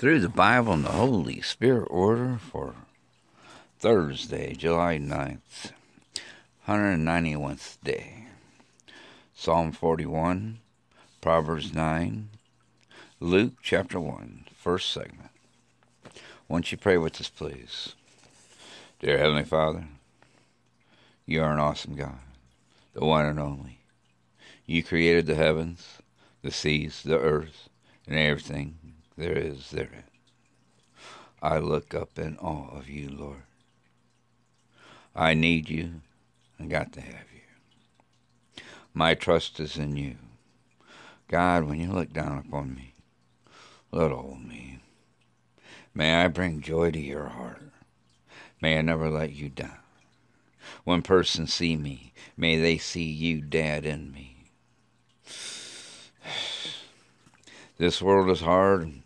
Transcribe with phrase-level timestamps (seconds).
[0.00, 2.74] through the Bible and the Holy Spirit order for
[3.80, 5.72] Thursday, July 9th,
[6.66, 8.24] 191st day.
[9.34, 10.60] Psalm 41,
[11.20, 12.30] Proverbs 9,
[13.20, 15.28] Luke chapter 1, first segment.
[16.48, 17.94] Won't you pray with us, please?
[19.00, 19.84] Dear Heavenly Father,
[21.26, 22.20] you are an awesome God,
[22.94, 23.80] the one and only.
[24.64, 25.98] You created the heavens,
[26.40, 27.68] the seas, the earth,
[28.06, 28.89] and everything
[29.20, 30.04] there is therein.
[31.42, 33.42] I look up in awe of you, Lord.
[35.14, 36.00] I need you
[36.58, 38.62] and got to have you.
[38.94, 40.16] My trust is in you.
[41.28, 42.94] God, when you look down upon me,
[43.92, 44.78] little old me,
[45.94, 47.62] may I bring joy to your heart.
[48.62, 49.78] May I never let you down.
[50.84, 54.46] When persons see me, may they see you, Dad, in me.
[57.78, 58.99] This world is hard,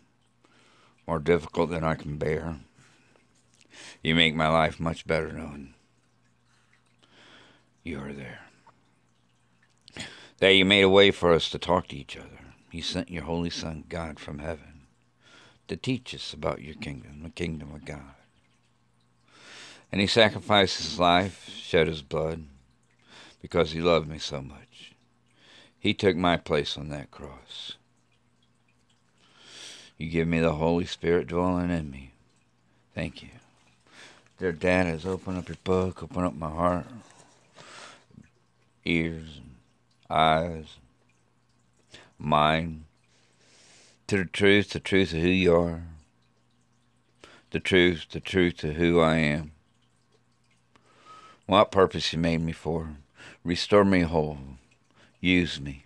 [1.07, 2.57] more difficult than I can bear.
[4.01, 5.73] You make my life much better knowing
[7.83, 8.41] you are there.
[10.39, 12.39] That you made a way for us to talk to each other.
[12.71, 14.81] You sent your Holy Son, God, from heaven
[15.67, 18.15] to teach us about your kingdom, the kingdom of God.
[19.91, 22.45] And he sacrificed his life, shed his blood,
[23.41, 24.93] because he loved me so much.
[25.79, 27.77] He took my place on that cross.
[29.97, 32.11] You give me the Holy Spirit dwelling in me.
[32.93, 33.29] Thank you.
[34.37, 36.85] Dear Dad, has opened up your book, open up my heart,
[38.83, 39.39] ears,
[40.09, 40.65] eyes,
[42.19, 42.83] mind,
[44.07, 45.83] to the truth, the truth of who you are,
[47.51, 49.51] the truth, the truth of who I am,
[51.45, 52.89] what purpose you made me for.
[53.45, 54.39] Restore me whole.
[55.21, 55.84] Use me.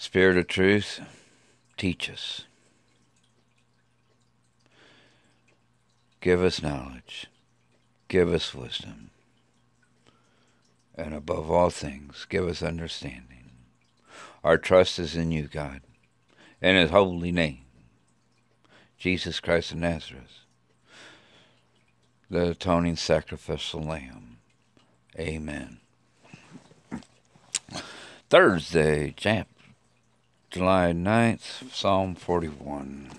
[0.00, 1.00] Spirit of truth,
[1.76, 2.44] teach us.
[6.20, 7.26] Give us knowledge.
[8.06, 9.10] Give us wisdom.
[10.94, 13.50] And above all things, give us understanding.
[14.44, 15.80] Our trust is in you, God,
[16.62, 17.64] in His holy name,
[18.98, 20.44] Jesus Christ of Nazareth,
[22.30, 24.38] the atoning sacrificial lamb.
[25.18, 25.78] Amen.
[28.30, 29.48] Thursday, chap
[30.50, 33.10] July 9th, Psalm 41.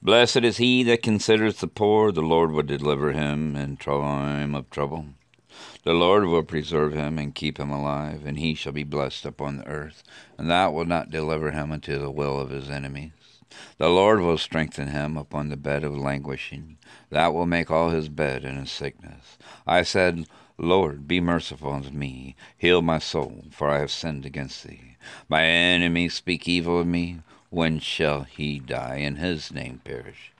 [0.00, 4.70] Blessed is he that considers the poor, the Lord will deliver him in time of
[4.70, 5.08] trouble.
[5.82, 9.58] The Lord will preserve him and keep him alive, and he shall be blessed upon
[9.58, 10.04] the earth,
[10.38, 13.12] and thou wilt not deliver him unto the will of his enemies.
[13.76, 16.78] The Lord will strengthen him upon the bed of languishing,
[17.10, 19.36] thou wilt make all his bed in his sickness.
[19.66, 20.26] I said,
[20.56, 24.96] Lord, be merciful unto me, heal my soul, for I have sinned against thee.
[25.28, 27.20] My enemies speak evil of me.
[27.50, 30.32] When shall he die and his name perish?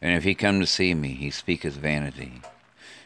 [0.00, 2.40] And if he come to see me, he speaketh vanity.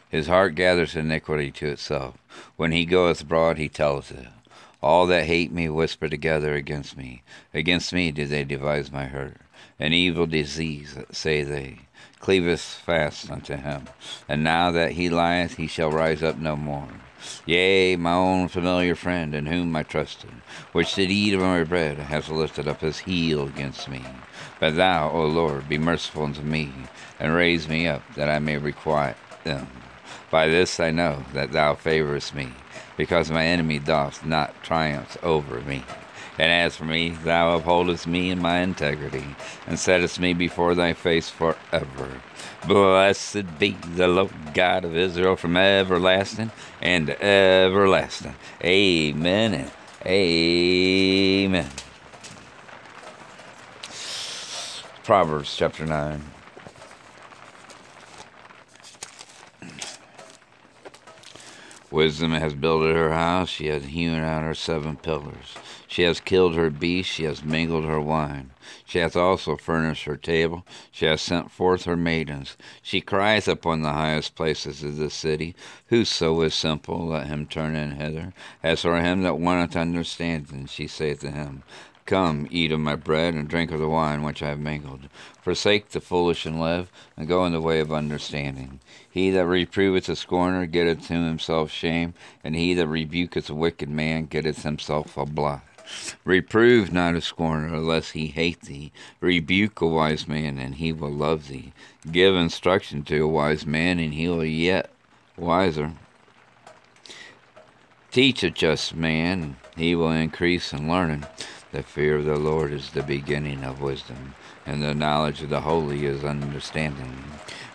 [0.09, 2.17] His heart gathers iniquity to itself.
[2.55, 4.27] When he goeth abroad, he telleth it.
[4.81, 7.23] All that hate me whisper together against me.
[7.53, 9.37] Against me do they devise my hurt.
[9.79, 11.79] An evil disease, say they,
[12.19, 13.85] cleaveth fast unto him.
[14.29, 16.89] And now that he lieth, he shall rise up no more.
[17.45, 20.31] Yea, my own familiar friend, in whom I trusted,
[20.73, 24.03] which did eat of my bread, has lifted up his heel against me.
[24.59, 26.71] But thou, O Lord, be merciful unto me,
[27.19, 29.67] and raise me up, that I may requite them.
[30.29, 32.49] By this I know that thou favorest me,
[32.97, 35.83] because my enemy doth not triumph over me.
[36.39, 39.35] And as for me, thou upholdest me in my integrity,
[39.67, 42.21] and settest me before thy face forever.
[42.67, 46.51] Blessed be the Lord God of Israel from everlasting
[46.81, 48.35] and everlasting.
[48.63, 49.71] Amen and
[50.05, 51.69] amen.
[55.03, 56.23] Proverbs chapter 9.
[61.91, 65.53] Wisdom has builded her house, she has hewn out her seven pillars.
[65.93, 68.49] She has killed her beast, she has mingled her wine.
[68.83, 72.57] She hath also furnished her table, she hath sent forth her maidens.
[72.81, 75.53] She crieth upon the highest places of the city,
[75.89, 78.33] Whoso is simple, let him turn in hither.
[78.63, 81.61] As for him that wanteth understanding, she saith to him,
[82.07, 85.09] Come, eat of my bread, and drink of the wine which I have mingled.
[85.43, 88.79] Forsake the foolish and live, and go in the way of understanding.
[89.07, 93.89] He that reproveth a scorner getteth to himself shame, and he that rebuketh a wicked
[93.89, 95.61] man getteth himself a blot.
[96.25, 98.91] Reprove not a scorner, lest he hate thee.
[99.19, 101.73] Rebuke a wise man, and he will love thee.
[102.11, 104.89] Give instruction to a wise man, and he will yet
[105.37, 105.93] wiser.
[108.11, 111.25] Teach a just man, he will increase in learning.
[111.71, 114.35] The fear of the Lord is the beginning of wisdom,
[114.67, 117.23] and the knowledge of the holy is understanding.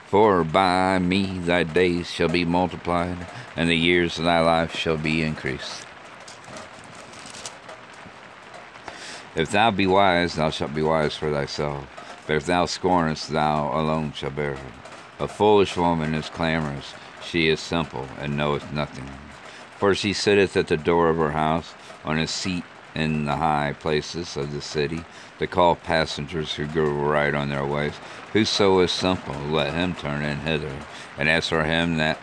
[0.06, 3.26] For by me thy days shall be multiplied,
[3.56, 5.87] and the years of thy life shall be increased.
[9.38, 11.86] If thou be wise, thou shalt be wise for thyself.
[12.26, 14.60] But if thou scornest, thou alone shalt bear it.
[15.20, 16.92] A foolish woman is clamorous,
[17.22, 19.08] she is simple, and knoweth nothing.
[19.76, 21.74] For she sitteth at the door of her house,
[22.04, 22.64] on a seat
[22.96, 25.04] in the high places of the city
[25.38, 27.94] to call passengers who go right on their ways.
[28.32, 30.74] Whoso is simple, let him turn in hither.
[31.16, 32.18] And as for him that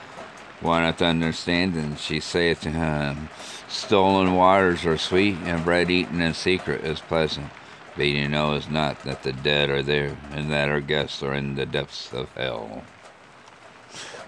[0.62, 3.30] wanteth understanding, she saith to him, um,
[3.68, 7.48] Stolen waters are sweet, and bread eaten in secret is pleasant.
[7.96, 11.56] But he knows not that the dead are there, and that our guests are in
[11.56, 12.84] the depths of hell.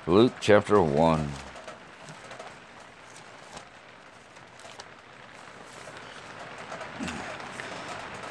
[0.06, 1.28] Luke chapter 1.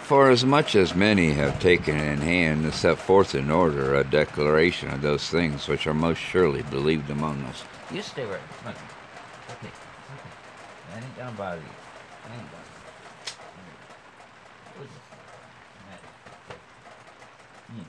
[0.03, 4.05] For as much as many have taken in hand to set forth in order a
[4.05, 7.65] declaration of those things which are most surely believed among us.
[7.93, 8.41] You stay right.
[8.67, 8.75] Okay.
[9.51, 9.69] Okay.
[9.69, 10.33] okay.
[10.93, 11.63] I ain't down by you.
[11.63, 12.63] I ain't down.
[17.69, 17.83] Hmm.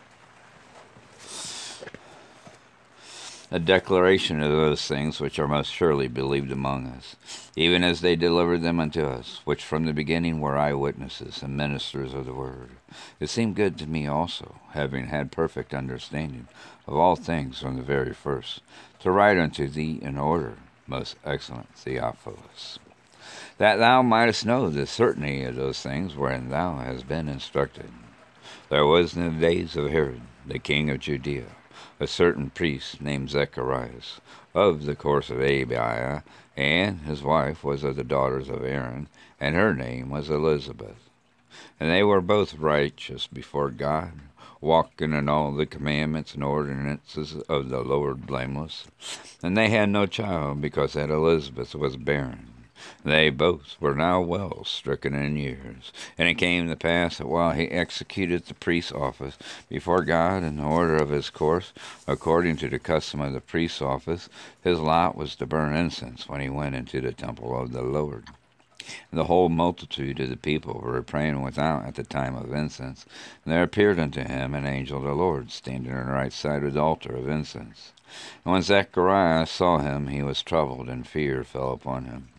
[3.50, 7.16] a declaration of those things which are most surely believed among us,
[7.56, 12.14] even as they delivered them unto us, which from the beginning were eyewitnesses and ministers
[12.14, 12.72] of the word.
[13.20, 16.48] It seemed good to me also, having had perfect understanding
[16.86, 18.62] of all things from the very first,
[19.08, 22.78] to write unto thee in order, most excellent Theophilus,
[23.58, 27.90] that thou mightest know the certainty of those things wherein thou hast been instructed.
[28.68, 31.46] There was in the days of Herod, the king of Judea,
[32.02, 34.20] a certain priest named Zacharias,
[34.54, 36.24] of the course of Abia,
[36.58, 39.08] and his wife was of the daughters of Aaron,
[39.40, 41.10] and her name was Elizabeth.
[41.80, 44.12] And they were both righteous before God,
[44.62, 48.86] walking in all the commandments and ordinances of the Lord blameless.
[49.44, 52.54] And they had no child, because that Elizabeth was barren.
[53.04, 55.92] They both were now well stricken in years.
[56.18, 59.38] And it came to pass that while he executed the priest's office
[59.68, 61.74] before God in the order of his course,
[62.08, 64.30] according to the custom of the priest's office,
[64.64, 68.26] his lot was to burn incense when he went into the temple of the Lord.
[69.12, 73.06] The whole multitude of the people were praying without at the time of incense.
[73.44, 76.64] And there appeared unto him an angel of the Lord, standing on the right side
[76.64, 77.94] of the altar of incense.
[78.46, 82.30] And when Zacharias saw him, he was troubled, and fear fell upon him.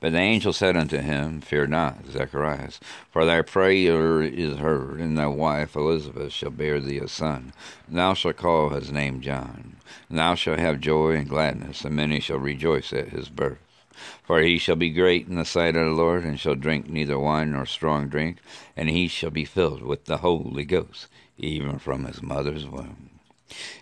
[0.00, 5.16] But the angel said unto him, Fear not, Zacharias, for thy prayer is heard, and
[5.16, 7.52] thy wife Elizabeth shall bear thee a son.
[7.86, 9.76] Thou shalt call his name John.
[10.08, 13.58] Thou shalt have joy and gladness, and many shall rejoice at his birth.
[14.22, 17.18] For he shall be great in the sight of the Lord, and shall drink neither
[17.18, 18.38] wine nor strong drink,
[18.76, 21.06] and he shall be filled with the Holy Ghost,
[21.36, 23.10] even from his mother's womb.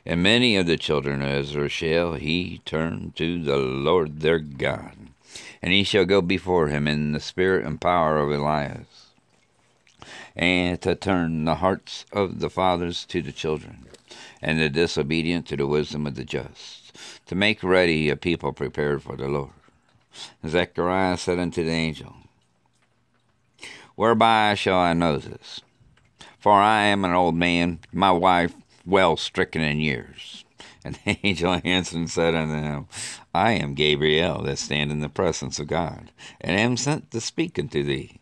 [0.04, 4.96] And many of the children of Israel shall he turn to the Lord their God
[5.62, 9.12] and he shall go before him in the spirit and power of Elias,
[10.36, 13.86] and to turn the hearts of the fathers to the children,
[14.40, 16.96] and the disobedient to the wisdom of the just,
[17.26, 19.50] to make ready a people prepared for the Lord.
[20.46, 22.14] Zechariah said unto the angel,
[23.94, 25.60] Whereby shall I know this?
[26.38, 28.54] For I am an old man, my wife
[28.86, 30.44] well stricken in years.
[30.84, 32.86] And the angel answered and said unto him,
[33.34, 37.58] I am Gabriel that stand in the presence of God, and am sent to speak
[37.58, 38.20] unto thee,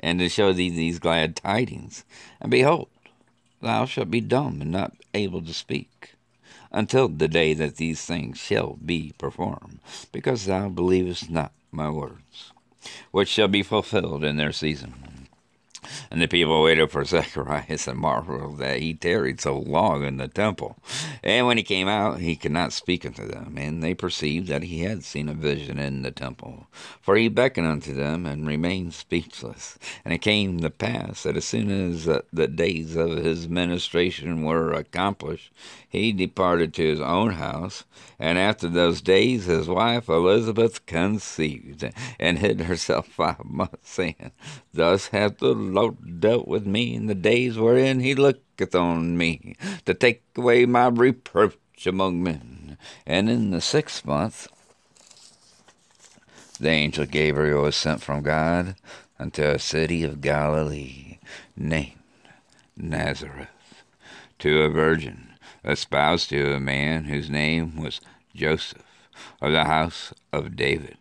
[0.00, 2.04] and to show thee these glad tidings.
[2.40, 2.88] And behold,
[3.60, 6.14] thou shalt be dumb and not able to speak,
[6.70, 9.78] until the day that these things shall be performed,
[10.12, 12.52] because thou believest not my words,
[13.10, 15.08] which shall be fulfilled in their season.
[16.10, 20.28] And the people waited for Zacharias and marveled that he tarried so long in the
[20.28, 20.76] temple.
[21.22, 23.56] And when he came out, he could not speak unto them.
[23.56, 26.66] And they perceived that he had seen a vision in the temple.
[27.00, 29.78] For he beckoned unto them and remained speechless.
[30.04, 34.72] And it came to pass that as soon as the days of his ministration were
[34.72, 35.52] accomplished,
[35.88, 37.84] he departed to his own house.
[38.18, 41.90] And after those days, his wife Elizabeth conceived
[42.20, 44.32] and hid herself five months, saying,
[44.72, 49.56] Thus hath the Lord dealt with me in the days wherein he looketh on me,
[49.86, 52.76] to take away my reproach among men.
[53.06, 54.48] And in the sixth month,
[56.60, 58.74] the angel Gabriel was sent from God
[59.18, 61.18] unto a city of Galilee
[61.56, 61.92] named
[62.76, 63.48] Nazareth,
[64.40, 65.27] to a virgin
[65.64, 68.00] espoused to a man whose name was
[68.34, 68.82] Joseph
[69.40, 70.96] of the house of David,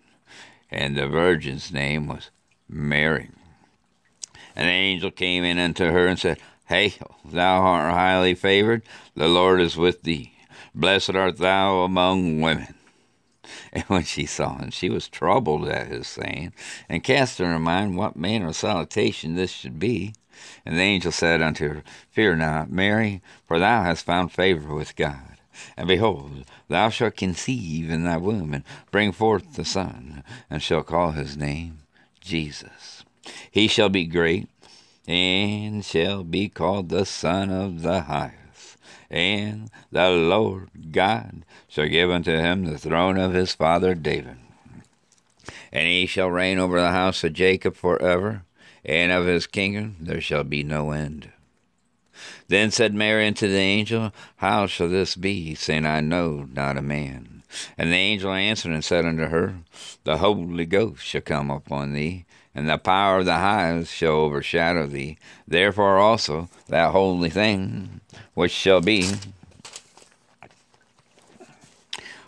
[0.72, 2.30] and the virgin's name was
[2.68, 3.30] Mary.
[4.56, 8.84] The angel came in unto her and said, Hail, thou art highly favored,
[9.16, 10.34] the Lord is with thee.
[10.74, 12.74] Blessed art thou among women.
[13.74, 16.54] And when she saw him, she was troubled at his saying,
[16.90, 20.14] and cast in her mind what manner of salutation this should be.
[20.66, 24.96] And the angel said unto her, Fear not, Mary, for thou hast found favor with
[24.96, 25.38] God.
[25.76, 30.88] And behold, thou shalt conceive in thy womb, and bring forth a son, and shalt
[30.88, 31.80] call his name
[32.22, 33.04] Jesus.
[33.50, 34.48] He shall be great,
[35.08, 38.78] and shall be called the Son of the Highest.
[39.10, 44.38] And the Lord God shall give unto him the throne of his father David.
[45.72, 48.44] And he shall reign over the house of Jacob forever,
[48.88, 51.30] and of his kingdom there shall be no end.
[52.48, 56.82] Then said Mary unto the angel, How shall this be, seeing I know not a
[56.82, 57.44] man?
[57.78, 59.60] And the angel answered and said unto her,
[60.04, 62.26] The Holy Ghost shall come upon thee,
[62.56, 65.18] and the power of the highest shall overshadow thee.
[65.48, 68.02] Therefore also that holy thing
[68.34, 69.12] which shall be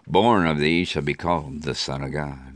[0.06, 2.49] born of thee shall be called the Son of God.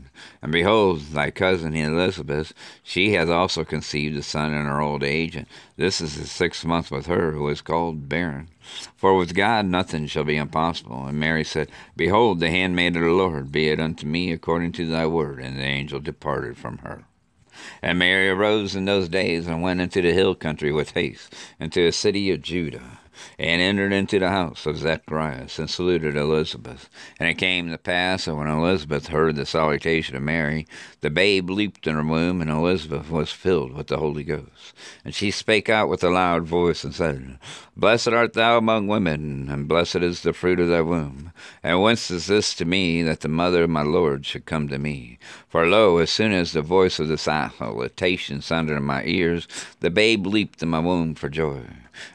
[0.44, 5.36] And behold, thy cousin Elizabeth, she hath also conceived a son in her old age,
[5.36, 5.46] and
[5.78, 8.48] this is the sixth month with her, who is called barren.
[8.94, 11.06] For with God nothing shall be impossible.
[11.06, 14.86] And Mary said, Behold, the handmaid of the Lord, be it unto me according to
[14.86, 15.40] thy word.
[15.40, 17.04] And the angel departed from her.
[17.80, 21.86] And Mary arose in those days and went into the hill country with haste, into
[21.86, 22.98] a city of Judah
[23.38, 26.88] and entered into the house of Zacharias, and saluted Elizabeth.
[27.18, 30.66] And it came to pass that when Elizabeth heard the salutation of Mary,
[31.00, 34.74] the babe leaped in her womb, and Elizabeth was filled with the Holy Ghost.
[35.04, 37.38] And she spake out with a loud voice, and said,
[37.76, 41.32] Blessed art thou among women, and blessed is the fruit of thy womb.
[41.62, 44.78] And whence is this to me that the mother of my Lord should come to
[44.78, 45.18] me?
[45.48, 49.48] For lo, as soon as the voice of the salutation sounded in my ears,
[49.80, 51.64] the babe leaped in my womb for joy.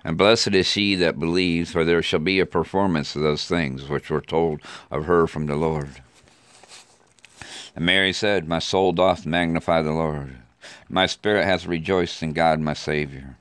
[0.03, 3.87] And blessed is she that believes, for there shall be a performance of those things
[3.87, 6.01] which were told of her from the Lord.
[7.75, 10.37] And Mary said, My soul doth magnify the Lord.
[10.89, 13.37] My spirit hath rejoiced in God my Saviour.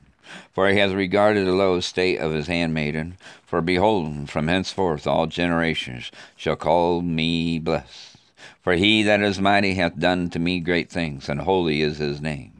[0.53, 3.17] For he hath regarded the low estate of his handmaiden.
[3.45, 8.17] For behold, from henceforth all generations shall call me blessed.
[8.61, 12.21] For he that is mighty hath done to me great things, and holy is his
[12.21, 12.58] name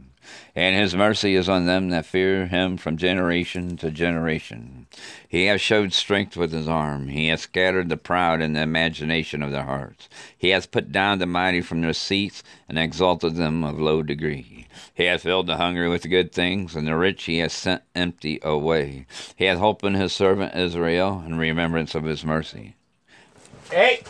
[0.56, 4.88] and his mercy is on them that fear him from generation to generation.
[5.28, 7.10] He hath showed strength with his arm.
[7.10, 10.10] He hath scattered the proud in the imagination of their hearts.
[10.38, 14.68] He hath put down the mighty from their seats, and exalted them of low degree.
[14.94, 18.40] He hath filled the hungry with good things, and the rich he hath sent empty
[18.44, 19.06] away.
[19.36, 22.76] He hath opened his servant Israel in remembrance of his mercy.
[23.72, 24.04] Hey!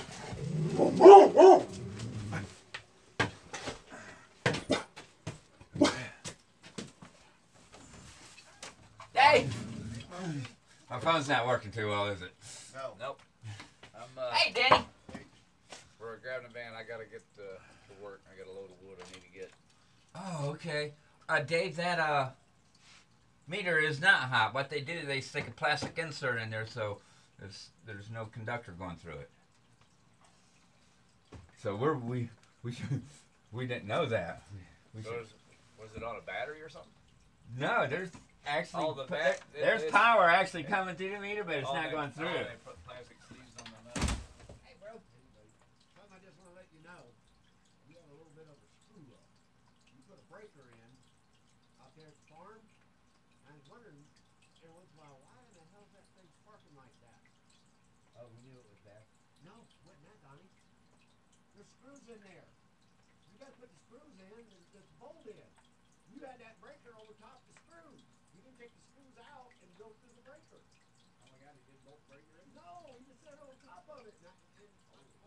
[9.29, 9.45] Hey!
[10.89, 12.31] My phone's not working too well, is it?
[12.73, 12.93] No.
[12.99, 13.21] Nope.
[13.95, 14.83] I'm uh, Hey, Danny!
[16.01, 16.71] we're grabbing a van.
[16.73, 18.21] I gotta get to, to work.
[18.33, 19.51] I got a load of wood I need to get.
[20.15, 20.93] Oh, okay.
[21.29, 22.29] Uh, Dave, that uh
[23.47, 24.55] meter is not hot.
[24.55, 26.97] What they do, they stick a plastic insert in there so
[27.39, 29.29] there's there's no conductor going through it.
[31.61, 32.31] So we're we
[32.63, 33.03] we should,
[33.51, 34.41] we didn't know that.
[34.95, 35.27] We So should- was,
[35.79, 36.89] was it on a battery or something?
[37.59, 38.09] no, there's
[38.49, 41.73] actually Oh, the back- there's it's- power actually coming through the meter, but it's Oh,
[41.77, 42.27] not they- going through.
[42.33, 42.47] oh, it.
[42.49, 44.15] They put plastic sleeves on the metal.
[44.65, 44.97] Hey, bro.
[45.93, 47.01] Something I just want to let you know.
[47.87, 49.29] You have a little bit of a screw up.
[49.93, 50.89] You put a breaker in
[51.85, 52.57] out there at the farm.
[53.45, 54.01] I was wondering
[54.65, 57.21] every once in a while, why in the hell is that thing sparking like that?
[58.17, 59.05] Oh, we knew it was that.
[59.45, 60.49] No, it wasn't that, Donnie.
[61.55, 62.47] There's screws in there.
[63.31, 65.47] You got to put the screws in and just bolt in.
[66.11, 68.03] You had that breaker over top the screws.
[68.35, 70.61] You didn't take the screws out and go through the breaker.
[70.61, 72.53] Oh my God, he did bolt breaker in?
[72.53, 74.13] No, he just set it on top of it.
[74.21, 74.37] And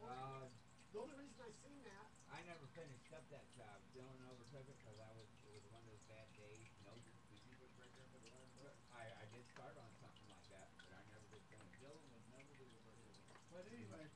[0.03, 0.47] Uh,
[0.95, 3.83] the only reason I seen that I never finished up that job.
[3.95, 6.67] Dylan overtook it because I was it was one of those bad days.
[6.87, 8.47] No, did you put breaker for the one?
[8.95, 11.75] I I did start on something like that, but I never did finish.
[11.83, 13.11] Dylan would never do the breaker.
[13.51, 14.07] But anyway,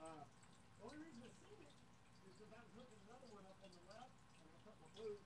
[0.00, 1.76] uh, the only reason I seen it
[2.24, 4.90] is because I was hooking another one up on the left, and I put my
[4.96, 5.20] boot,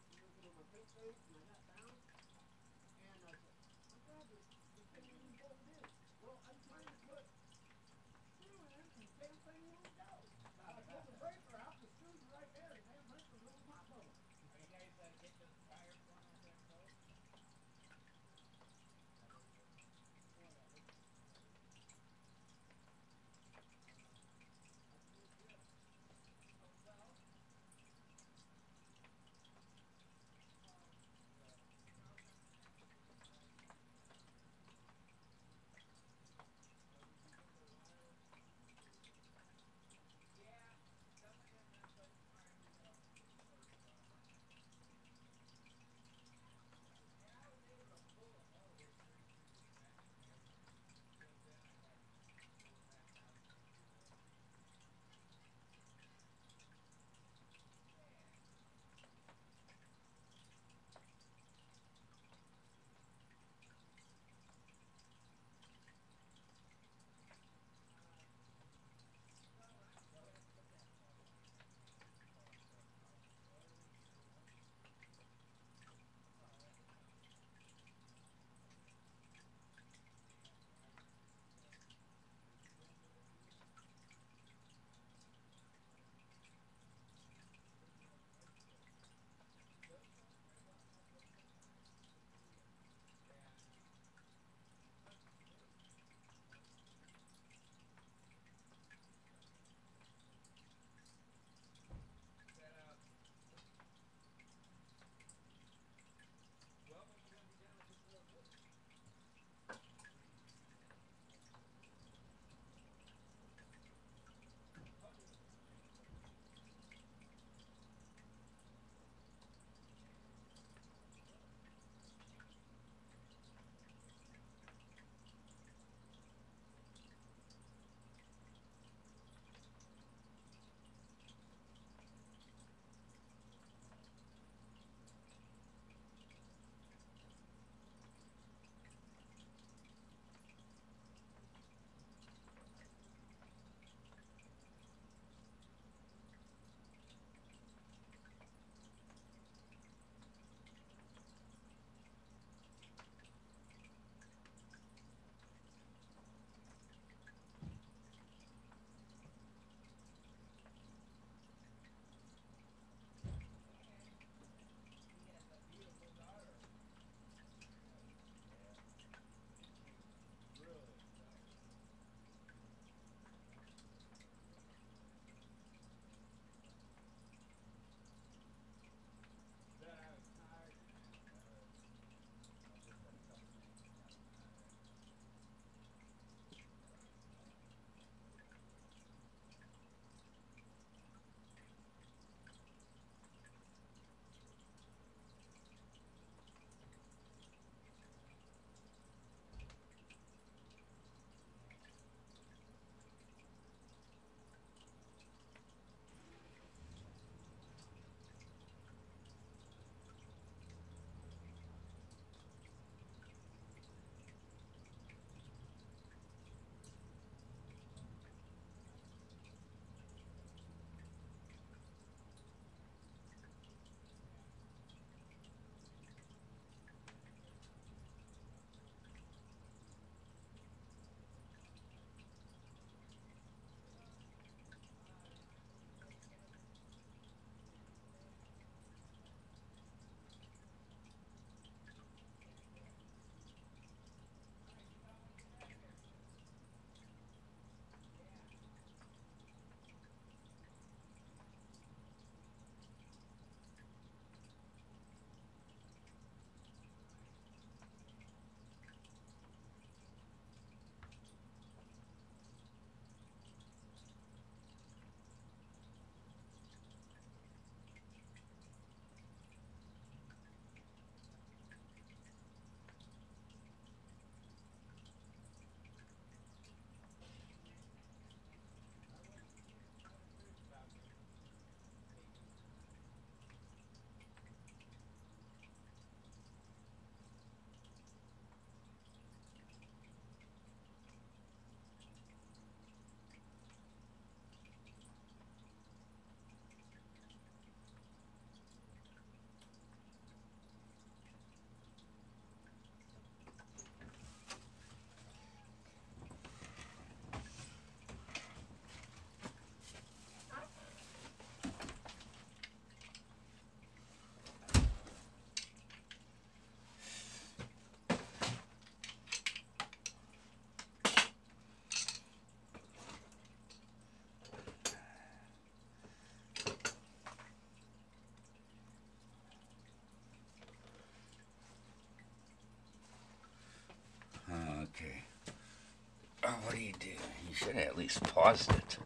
[336.63, 337.09] what do you do?
[337.09, 338.99] You should have at least paused it.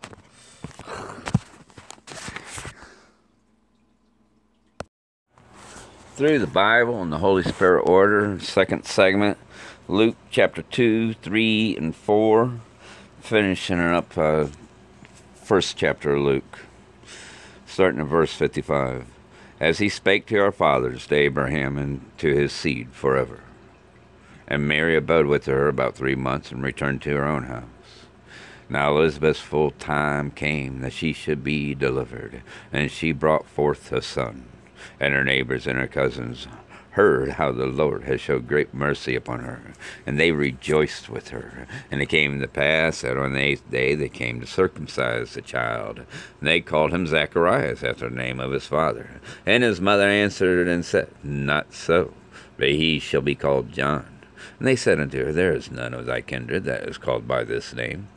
[6.16, 9.36] Through the Bible and the Holy Spirit order, second segment,
[9.86, 12.60] Luke chapter 2, 3, and 4,
[13.20, 14.46] finishing up uh,
[15.34, 16.60] first chapter of Luke,
[17.66, 19.06] starting at verse 55.
[19.60, 23.40] As he spake to our fathers, to Abraham, and to his seed forever.
[24.48, 27.64] And Mary abode with her about three months and returned to her own house.
[28.68, 34.02] Now Elizabeth's full time came that she should be delivered, and she brought forth a
[34.02, 34.46] son.
[34.98, 36.48] And her neighbors and her cousins
[36.96, 39.60] heard how the Lord had showed great mercy upon her,
[40.06, 41.68] and they rejoiced with her.
[41.90, 45.42] And it came to pass that on the eighth day they came to circumcise the
[45.42, 45.98] child.
[45.98, 49.20] And they called him Zacharias after the name of his father.
[49.44, 52.14] And his mother answered and said, Not so,
[52.56, 54.15] but he shall be called John.
[54.58, 57.44] And they said unto her, There is none of thy kindred that is called by
[57.44, 58.08] this name.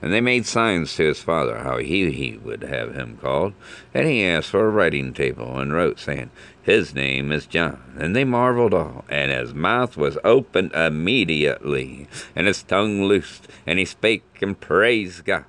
[0.00, 3.52] And they made signs to his father how he, he would have him called.
[3.92, 6.30] And he asked for a writing table, and wrote, saying,
[6.62, 7.96] His name is John.
[7.98, 9.04] And they marveled all.
[9.08, 15.24] And his mouth was opened immediately, and his tongue loosed, and he spake and praised
[15.24, 15.44] God.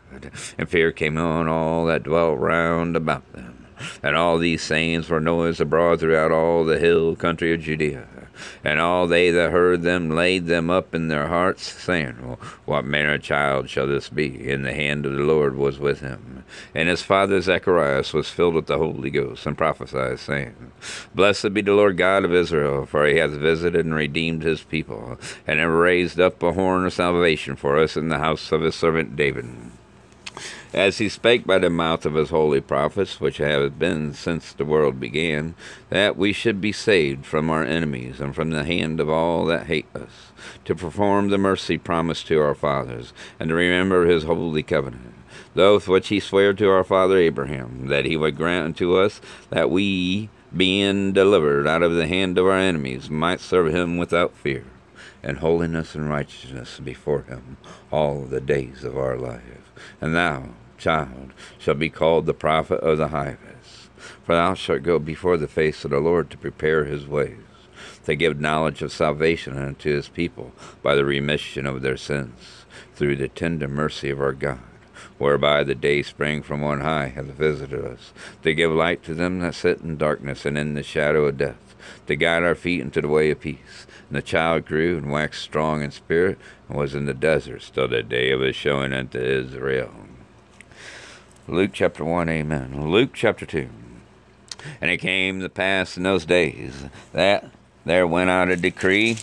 [0.58, 3.68] And fear came on all that dwelt round about them.
[4.04, 8.19] And all these sayings were noised abroad throughout all the hill country of Judea.
[8.64, 12.86] And all they that heard them laid them up in their hearts, saying, well, What
[12.86, 14.52] manner of child shall this be?
[14.52, 16.44] And the hand of the Lord was with him.
[16.74, 20.72] And his father Zacharias was filled with the Holy Ghost, and prophesied, saying,
[21.14, 25.18] Blessed be the Lord God of Israel, for he hath visited and redeemed his people,
[25.46, 28.76] and hath raised up a horn of salvation for us in the house of his
[28.76, 29.46] servant David
[30.74, 34.66] as he spake by the mouth of his holy prophets, which have been since the
[34.66, 35.56] world began,
[35.90, 39.68] that we should be saved from our enemies and from the hand of all that
[39.68, 40.32] hate us,
[40.66, 45.16] to perform the mercy promised to our fathers, and to remember his holy covenant,
[45.56, 49.70] oath which he sware to our father Abraham, that he would grant unto us that
[49.70, 54.66] we, being delivered out of the hand of our enemies, might serve him without fear
[55.22, 57.58] and holiness and righteousness before him
[57.92, 59.69] all the days of our life.
[60.02, 63.90] And thou, child, shall be called the prophet of the highest.
[64.24, 67.38] For thou shalt go before the face of the Lord to prepare his ways,
[68.06, 72.66] to give knowledge of salvation unto his people by the remission of their sins,
[72.96, 74.60] through the tender mercy of our God
[75.20, 79.40] whereby the day spring from on high hath visited us, to give light to them
[79.40, 81.69] that sit in darkness and in the shadow of death,
[82.08, 83.88] to guide our feet into the way of peace.
[84.08, 86.38] And the child grew and waxed strong in spirit,
[86.68, 89.92] and was in the desert till the day of his showing unto Israel.
[91.48, 92.90] Luke chapter 1, amen.
[92.90, 93.70] Luke chapter 2.
[94.82, 97.50] And it came to pass in those days that
[97.86, 99.18] there went out a decree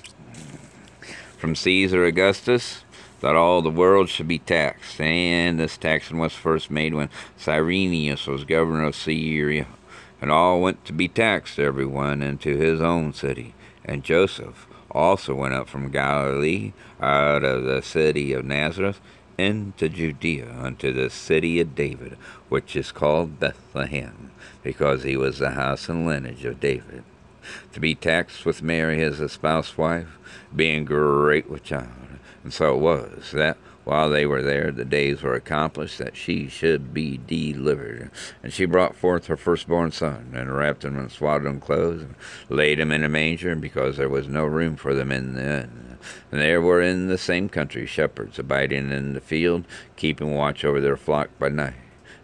[1.37, 2.83] from Caesar Augustus
[3.21, 5.01] that all the world should be taxed.
[5.01, 9.67] And this taxing was first made when Cyrenius was governor of Syria.
[10.21, 13.55] And all went to be taxed, every one into his own city.
[13.85, 19.01] And Joseph also went up from Galilee out of the city of Nazareth
[19.39, 22.17] into Judea unto the city of David,
[22.49, 24.31] which is called Bethlehem,
[24.63, 27.05] because he was the house and lineage of David,
[27.73, 30.19] to be taxed with Mary his espoused wife,
[30.55, 31.91] being great with child.
[32.43, 36.49] And so it was that while they were there, the days were accomplished that she
[36.49, 38.11] should be delivered.
[38.43, 42.17] And she brought forth her firstborn son, and wrapped him in swaddling clothes, and
[42.49, 45.99] laid him in a manger, because there was no room for them in the inn.
[46.33, 50.81] And there were in the same country shepherds abiding in the field, keeping watch over
[50.81, 51.86] their flock by night.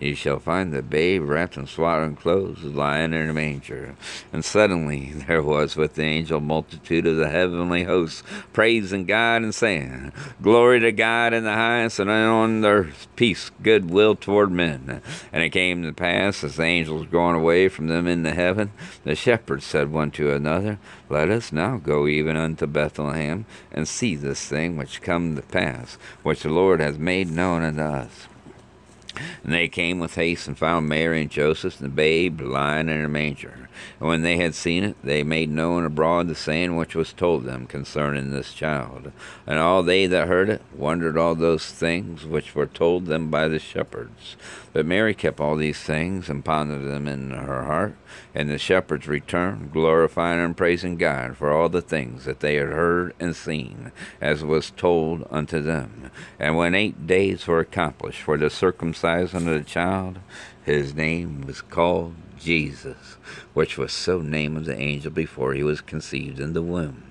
[0.00, 3.94] you shall find the babe wrapped in swaddling clothes, lying in a manger.
[4.32, 8.22] And suddenly there was with the angel multitude of the heavenly hosts,
[8.54, 14.16] praising God and saying, Glory to God in the highest, and on earth peace, goodwill
[14.16, 15.02] toward men.
[15.32, 18.72] And it came to pass, as the angels going away from them into heaven,
[19.04, 20.78] the shepherds said one to another,
[21.10, 25.98] Let us now go even unto Bethlehem, and see this thing which come to pass,
[26.22, 28.29] which the Lord hath made known unto us.
[29.42, 33.04] And they came with haste and found Mary and Joseph and the babe lying in
[33.04, 33.68] a manger.
[33.98, 37.44] And when they had seen it, they made known abroad the saying which was told
[37.44, 39.12] them concerning this child.
[39.46, 43.48] And all they that heard it wondered all those things which were told them by
[43.48, 44.36] the shepherds.
[44.72, 47.96] But Mary kept all these things and pondered them in her heart.
[48.34, 52.68] And the shepherds returned, glorifying and praising God for all the things that they had
[52.68, 56.10] heard and seen, as was told unto them.
[56.38, 60.18] And when eight days were accomplished for the circumcision of the child,
[60.64, 63.16] his name was called Jesus,
[63.54, 67.04] which was so named of the angel before he was conceived in the womb.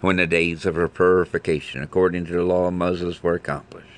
[0.00, 3.88] When the days of her purification, according to the law of Moses, were accomplished,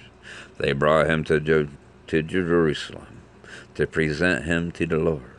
[0.58, 1.68] they brought him to,
[2.06, 3.16] to Jerusalem
[3.76, 5.36] to present him to the Lord.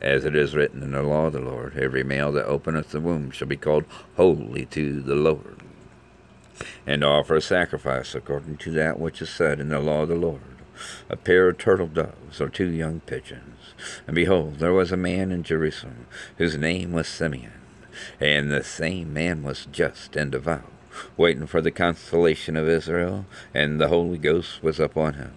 [0.00, 3.00] As it is written in the law of the Lord, every male that openeth the
[3.00, 3.84] womb shall be called
[4.16, 5.62] holy to the Lord,
[6.84, 10.16] and offer a sacrifice according to that which is said in the law of the
[10.16, 10.40] Lord,
[11.08, 13.57] a pair of turtle doves or two young pigeons.
[14.06, 17.52] And behold, there was a man in Jerusalem whose name was Simeon,
[18.20, 20.72] and the same man was just and devout,
[21.16, 25.32] waiting for the consolation of Israel, and the Holy Ghost was upon him.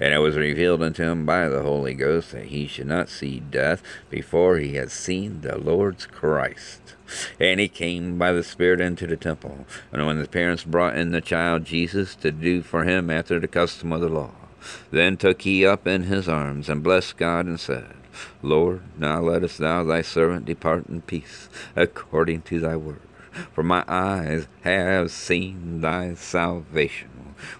[0.00, 3.40] And it was revealed unto him by the Holy Ghost that he should not see
[3.40, 6.94] death before he had seen the Lord's Christ.
[7.38, 9.66] And he came by the Spirit into the temple.
[9.92, 13.48] And when the parents brought in the child Jesus to do for him after the
[13.48, 14.32] custom of the law,
[14.90, 17.94] then took he up in his arms and blessed God and said,
[18.42, 23.00] Lord, now lettest thou thy servant depart in peace, according to thy word.
[23.52, 27.10] For my eyes have seen thy salvation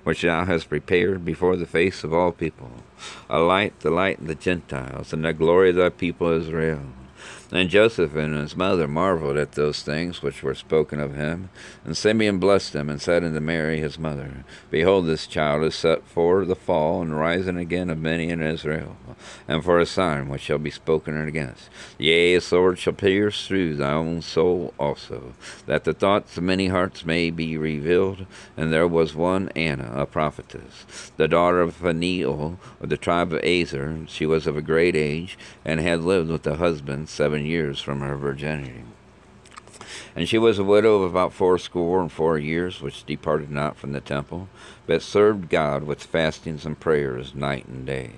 [0.04, 2.70] which thou hast prepared before the face of all people,
[3.28, 6.80] a light the light to lighten the Gentiles, and the glory of thy people Israel.
[7.52, 11.50] And Joseph and his mother marveled at those things which were spoken of him.
[11.84, 16.04] And Simeon blessed him, and said unto Mary his mother, Behold, this child is set
[16.04, 18.96] for the fall and rising again of many in Israel,
[19.46, 21.70] and for a sign which shall be spoken against.
[21.98, 25.34] Yea, a sword shall pierce through thy own soul also,
[25.66, 28.26] that the thoughts of many hearts may be revealed.
[28.56, 33.44] And there was one Anna, a prophetess, the daughter of Phanuel of the tribe of
[33.44, 34.00] Aser.
[34.08, 38.00] She was of a great age, and had lived with a husband seven years from
[38.00, 38.84] her virginity.
[40.14, 43.92] And she was a widow of about fourscore and four years, which departed not from
[43.92, 44.48] the temple,
[44.86, 48.12] but served God with fastings and prayers night and day.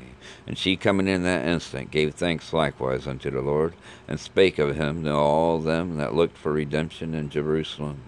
[0.47, 3.75] And she coming in that instant gave thanks likewise unto the Lord,
[4.07, 8.01] and spake of him to all them that looked for redemption in Jerusalem.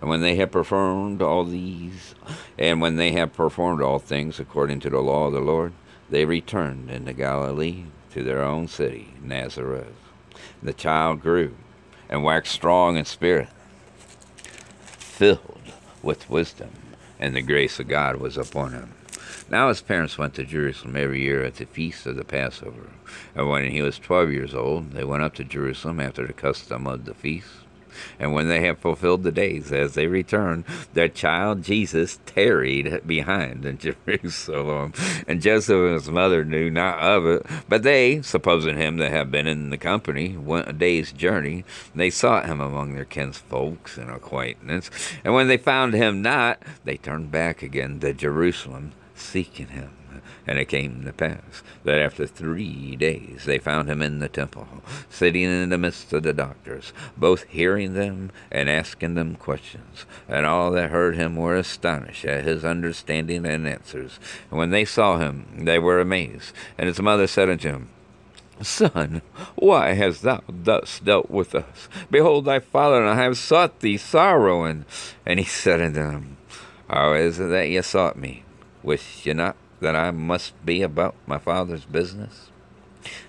[0.00, 2.14] And when they had performed all these,
[2.58, 5.72] and when they had performed all things according to the law of the Lord,
[6.10, 10.01] they returned into Galilee to their own city, Nazareth.
[10.62, 11.56] The child grew
[12.08, 13.48] and waxed strong in spirit,
[14.76, 15.72] filled
[16.02, 16.70] with wisdom,
[17.18, 18.94] and the grace of God was upon him.
[19.50, 22.90] Now his parents went to Jerusalem every year at the feast of the Passover.
[23.34, 26.86] And when he was twelve years old, they went up to Jerusalem after the custom
[26.86, 27.48] of the feast.
[28.18, 33.64] And when they had fulfilled the days as they returned, their child Jesus tarried behind
[33.64, 34.92] in Jerusalem.
[35.26, 37.46] And Joseph and his mother knew not of it.
[37.68, 41.64] But they, supposing him to have been in the company, went a day's journey.
[41.94, 44.90] They sought him among their kinsfolks and acquaintance.
[45.24, 49.90] And when they found him not, they turned back again to Jerusalem, seeking him.
[50.46, 54.66] And it came to pass that after three days they found him in the temple,
[55.08, 60.04] sitting in the midst of the doctors, both hearing them and asking them questions.
[60.28, 64.18] And all that heard him were astonished at his understanding and answers.
[64.50, 66.52] And when they saw him, they were amazed.
[66.76, 67.88] And his mother said unto him,
[68.60, 69.22] Son,
[69.56, 71.88] why hast thou thus dealt with us?
[72.10, 74.84] Behold, thy father and I have sought thee sorrowing.
[75.24, 76.36] And he said unto them,
[76.88, 78.44] How is it that ye sought me?
[78.82, 82.48] Wish ye not that I must be about my father's business?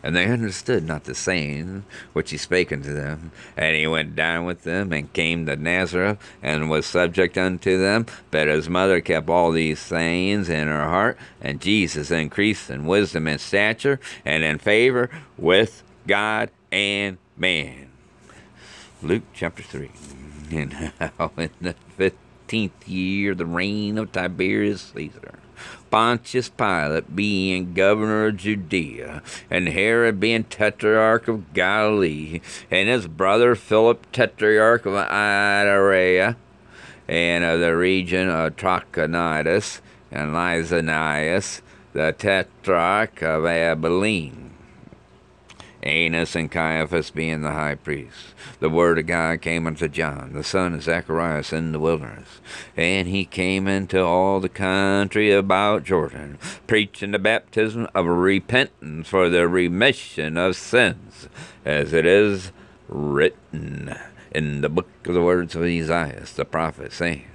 [0.03, 3.31] And they understood not the saying which he spake unto them.
[3.57, 8.05] And he went down with them, and came to Nazareth, and was subject unto them.
[8.29, 11.17] But his mother kept all these sayings in her heart.
[11.41, 17.89] And Jesus increased in wisdom and stature, and in favor with God and man.
[19.01, 19.91] Luke chapter 3.
[20.51, 25.39] And now in the fifteenth year the reign of Tiberius Caesar,
[25.89, 33.55] Pontius Pilate being governor of Judea, and Herod being tetrarch of Galilee, and his brother
[33.55, 36.35] Philip tetrarch of Iturea,
[37.07, 41.61] and of the region of Trachonitis, and Lysanias,
[41.93, 44.52] the tetrarch of Abilene,
[45.83, 48.33] Annas and Caiaphas being the high priests.
[48.59, 52.39] The word of God came unto John, the son of Zacharias, in the wilderness.
[52.77, 59.29] And he came into all the country about Jordan, preaching the baptism of repentance for
[59.29, 61.27] the remission of sins,
[61.65, 62.51] as it is
[62.87, 63.95] written
[64.31, 67.25] in the book of the words of Isaiah the prophet, saying,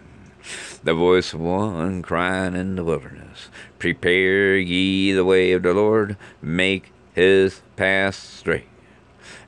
[0.82, 6.16] the voice of one crying in the wilderness, Prepare ye the way of the Lord,
[6.40, 8.68] make his path straight.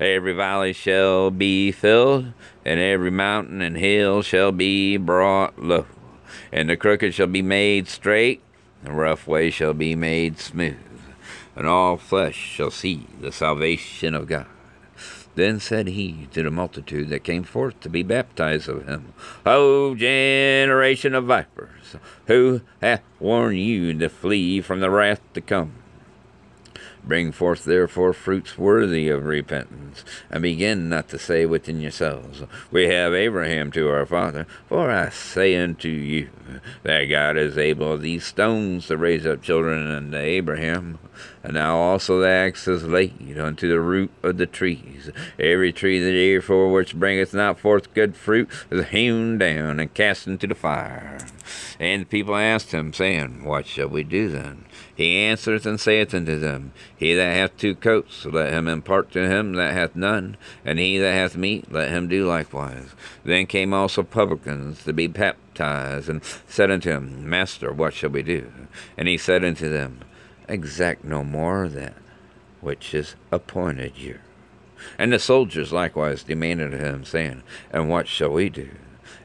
[0.00, 2.33] Every valley shall be filled,
[2.64, 5.87] and every mountain and hill shall be brought low,
[6.50, 8.42] and the crooked shall be made straight,
[8.83, 10.78] and the rough way shall be made smooth,
[11.54, 14.46] and all flesh shall see the salvation of God.
[15.37, 19.14] Then said he to the multitude that came forth to be baptized of him,
[19.46, 21.94] O generation of vipers,
[22.26, 25.79] who hath warned you to flee from the wrath to come?
[27.04, 32.88] Bring forth therefore fruits worthy of repentance, and begin not to say within yourselves, We
[32.88, 34.46] have Abraham to our father.
[34.68, 36.28] For I say unto you,
[36.82, 40.98] that God is able of these stones to raise up children unto Abraham.
[41.42, 45.11] And now also the axe is laid unto the root of the trees.
[45.38, 50.26] Every tree that therefore which bringeth not forth good fruit is hewn down and cast
[50.26, 51.18] into the fire.
[51.79, 54.66] And the people asked him, saying, What shall we do then?
[54.94, 59.26] He answereth and saith unto them, He that hath two coats, let him impart to
[59.26, 62.90] him that hath none, and he that hath meat, let him do likewise.
[63.24, 68.22] Then came also publicans to be baptized, and said unto him, Master, what shall we
[68.22, 68.53] do?
[68.98, 70.00] And he said unto them,
[70.50, 71.94] Exact no more than
[72.60, 74.18] which is appointed you.
[74.98, 78.70] And the soldiers likewise demanded of him, saying, And what shall we do?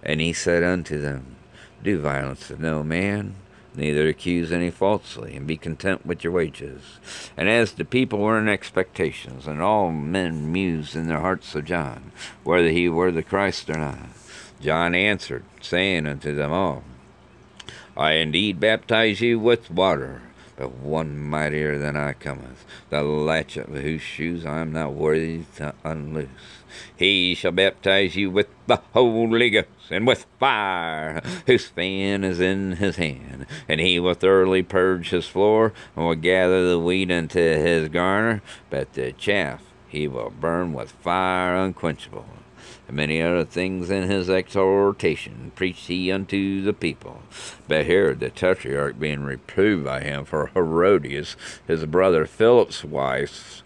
[0.04, 1.36] And he said unto them,
[1.84, 3.36] Do violence to no man,
[3.76, 7.00] neither accuse any falsely, and be content with your wages.
[7.36, 11.66] And as the people were in expectations, and all men mused in their hearts of
[11.66, 12.12] John,
[12.44, 14.00] whether he were the Christ or not,
[14.62, 16.84] John answered, saying unto them all,
[17.98, 20.22] I indeed baptize you with water,
[20.58, 25.44] but one mightier than I cometh, the latchet of whose shoes I am not worthy
[25.58, 26.30] to unloose.
[26.96, 32.74] He shall baptize you with the Holy Ghost and with fire, whose fan is in
[32.74, 33.46] his hand.
[33.68, 38.42] And he will thoroughly purge his floor, and will gather the wheat into his garner,
[38.70, 42.26] but the chaff he will burn with fire unquenchable.
[42.88, 47.24] And many other things in his exhortation preached he unto the people.
[47.68, 51.36] But Herod the Tetrarch, being reproved by him for Herodias,
[51.68, 53.64] his brother Philip's wife,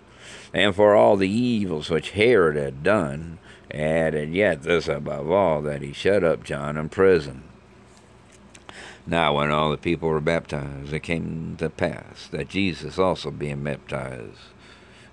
[0.54, 3.40] and for all the evils which Herod had done,
[3.72, 7.44] added yet this above all, that he shut up John in prison.
[9.06, 13.64] Now, when all the people were baptized, it came to pass that Jesus also being
[13.64, 14.38] baptized,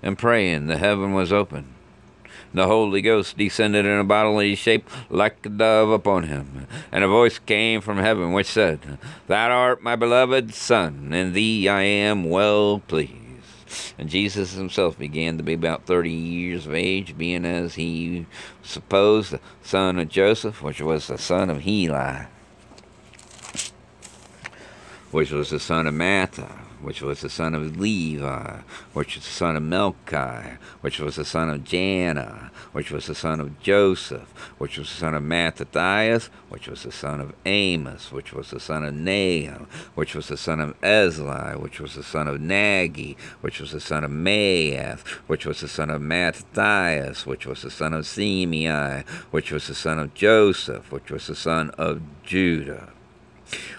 [0.03, 1.73] and praying, the heaven was opened.
[2.53, 7.07] The Holy Ghost descended in a bodily shape like a dove upon him, and a
[7.07, 12.29] voice came from heaven which said, Thou art my beloved Son, in thee I am
[12.29, 13.13] well pleased.
[13.97, 18.25] And Jesus himself began to be about thirty years of age, being as he
[18.63, 22.27] supposed the son of Joseph, which was the son of Heli,
[25.11, 26.49] which was the son of Mattha,
[26.81, 28.59] which was the son of Levi,
[28.93, 33.15] which was the son of Melchi, which was the son of Janna, which was the
[33.15, 38.11] son of Joseph, which was the son of Mattathias, which was the son of Amos,
[38.11, 42.03] which was the son of Nahum, which was the son of Esli, which was the
[42.03, 47.25] son of Nagge, which was the son of Maath, which was the son of Mattathias,
[47.25, 51.35] which was the son of Semei, which was the son of Joseph, which was the
[51.35, 52.89] son of Judah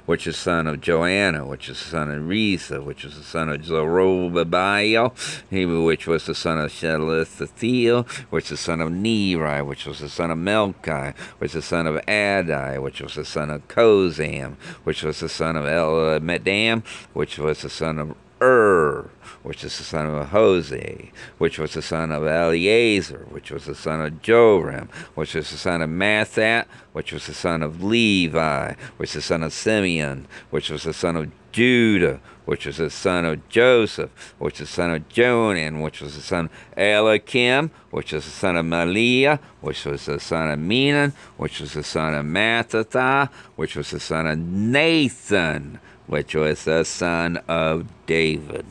[0.06, 3.64] which is son of Joanna, which is son of Rhesa, which is the son of
[3.64, 5.14] Zerubbabel,
[5.50, 10.08] which was the son of Shelathiel, which is the son of Neri, which was the
[10.08, 14.56] son of Melchi, which is the son of Addi, which was the son of Cosam,
[14.84, 19.10] which was the son of Elmodam, which was the son of Ur,
[19.48, 21.08] which is the son of Hosea,
[21.38, 25.56] which was the son of Eleazar, which was the son of Joram, which was the
[25.56, 30.28] son of Matthat, which was the son of Levi, which was the son of Simeon,
[30.50, 34.74] which was the son of Judah, which was the son of Joseph, which was the
[34.74, 39.38] son of Jonan, which was the son of Eliakim, which was the son of Melea,
[39.62, 44.00] which was the son of Menan, which was the son of Mattatha, which was the
[44.00, 48.66] son of Nathan, which was the son of David,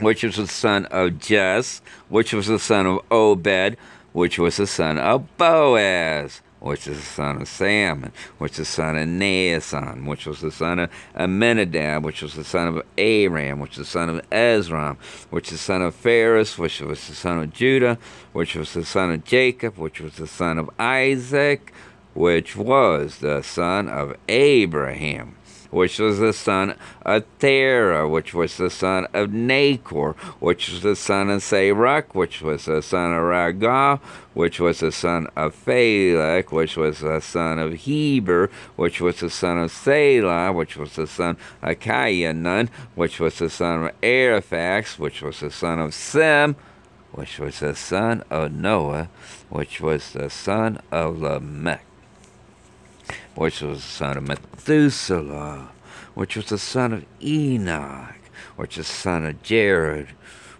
[0.00, 3.76] which was the son of Jess, which was the son of Obed,
[4.12, 8.64] which was the son of Boaz, which is the son of Salmon, which is the
[8.64, 13.60] son of Naasson, which was the son of Amminadab, which was the son of Aram,
[13.60, 14.96] which was the son of Esrom,
[15.30, 17.98] which is the son of Phares, which was the son of Judah,
[18.32, 21.72] which was the son of Jacob, which was the son of Isaac,
[22.14, 25.36] which was the son of Abraham
[25.70, 30.96] which was the son of Terah, which was the son of Nachor, which was the
[30.96, 34.00] son of Saruch, which was the son of Ragau,
[34.34, 39.30] which was the son of Phalec, which was the son of Heber, which was the
[39.30, 44.98] son of Sala, which was the son of Cainan, which was the son of Arphaxad,
[44.98, 46.56] which was the son of Sem,
[47.12, 49.08] which was the son of Noah,
[49.48, 51.84] which was the son of Lamech
[53.34, 55.70] which was the son of Methuselah,
[56.14, 58.20] which was the son of Enoch,
[58.56, 60.08] which was the son of Jared,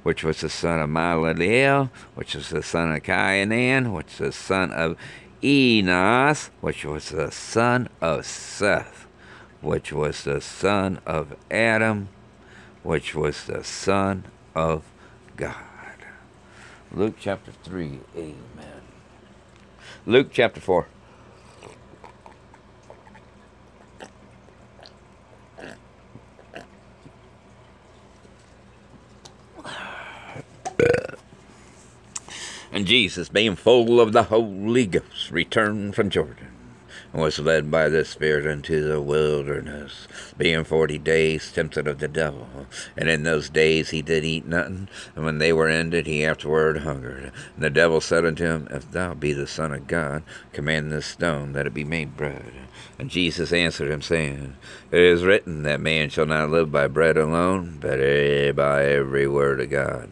[0.02, 4.32] which was the son of Maleleel, which was the son of Cainan, which was the
[4.32, 4.96] son of
[5.42, 9.06] Enos, which was the son of Seth,
[9.60, 12.08] which was the son of Adam,
[12.82, 14.84] which was the son of
[15.36, 15.54] God.
[16.92, 18.36] Luke chapter 3, amen.
[20.06, 20.86] Luke chapter 4.
[32.72, 36.50] And Jesus, being full of the Holy Ghost, returned from Jordan
[37.12, 40.06] and was led by the Spirit into the wilderness,
[40.38, 42.48] being forty days tempted of the devil.
[42.96, 46.78] And in those days he did eat nothing, and when they were ended, he afterward
[46.78, 47.32] hungered.
[47.54, 51.06] And the devil said unto him, If thou be the Son of God, command this
[51.06, 52.52] stone that it be made bread.
[52.98, 54.56] And Jesus answered him, saying,
[54.92, 57.98] It is written that man shall not live by bread alone, but
[58.54, 60.10] by every word of God.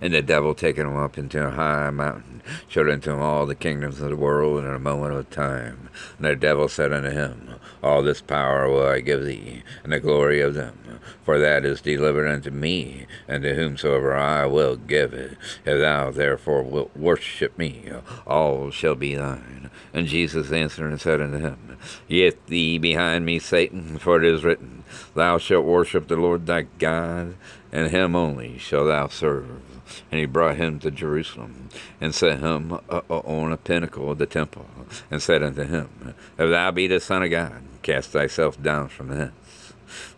[0.00, 3.54] And the devil, taking him up into a high mountain, showed unto him all the
[3.54, 5.88] kingdoms of the world in a moment of time.
[6.18, 10.00] And the devil said unto him, All this power will I give thee, and the
[10.00, 11.00] glory of them.
[11.24, 15.36] For that is delivered unto me, and to whomsoever I will give it.
[15.64, 17.90] If thou therefore wilt worship me,
[18.26, 19.63] all shall be thine.
[19.94, 21.78] And Jesus answered and said unto him,
[22.08, 24.82] Get thee behind me, Satan, for it is written,
[25.14, 27.36] Thou shalt worship the Lord thy God,
[27.70, 29.62] and him only shalt thou serve.
[30.10, 31.68] And he brought him to Jerusalem,
[32.00, 34.66] and set him uh, uh, on a pinnacle of the temple,
[35.12, 39.10] and said unto him, If thou be the Son of God, cast thyself down from
[39.10, 39.43] hence.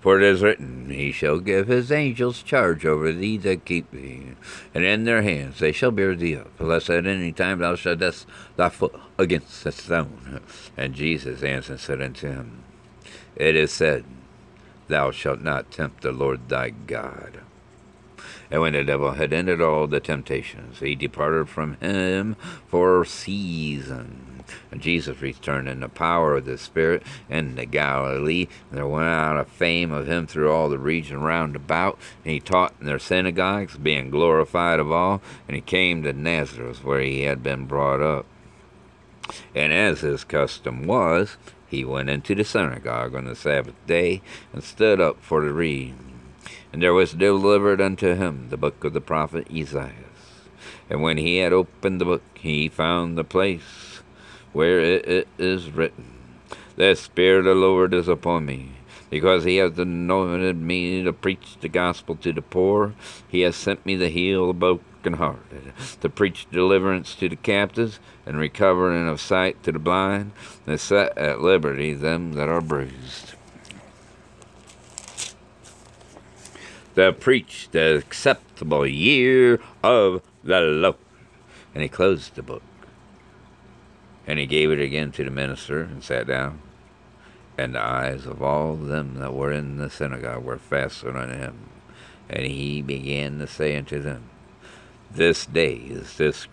[0.00, 4.34] For it is written, He shall give his angels charge over thee that keep thee,
[4.74, 8.26] and in their hands they shall bear thee up, lest at any time thou shouldest
[8.56, 10.40] thy foot against a stone.
[10.76, 12.62] And Jesus answered and said unto him,
[13.34, 14.04] It is said,
[14.88, 17.40] Thou shalt not tempt the Lord thy God.
[18.50, 22.36] And when the devil had ended all the temptations, he departed from him
[22.68, 24.25] for a season.
[24.70, 28.48] And Jesus returned in the power of the Spirit into Galilee.
[28.70, 31.98] And there went out a fame of him through all the region round about.
[32.24, 35.22] And he taught in their synagogues, being glorified of all.
[35.46, 38.26] And he came to Nazareth, where he had been brought up.
[39.54, 41.36] And as his custom was,
[41.68, 45.94] he went into the synagogue on the Sabbath day and stood up for to read.
[46.72, 49.92] And there was delivered unto him the book of the prophet Isaiah.
[50.88, 53.62] And when he had opened the book, he found the place
[54.56, 56.14] where it is written,
[56.76, 58.70] The Spirit of the Lord is upon me,
[59.10, 62.94] because he has anointed me to preach the gospel to the poor.
[63.28, 68.38] He has sent me to heal the brokenhearted, to preach deliverance to the captives, and
[68.38, 70.32] recovering of sight to the blind,
[70.66, 73.34] and set at liberty them that are bruised.
[76.94, 80.96] To preach the acceptable year of the Lord.
[81.74, 82.62] And he closed the book.
[84.26, 86.60] And he gave it again to the minister and sat down.
[87.58, 91.70] And the eyes of all them that were in the synagogue were fastened on him.
[92.28, 94.24] And he began to say unto them,
[95.10, 96.46] This day is this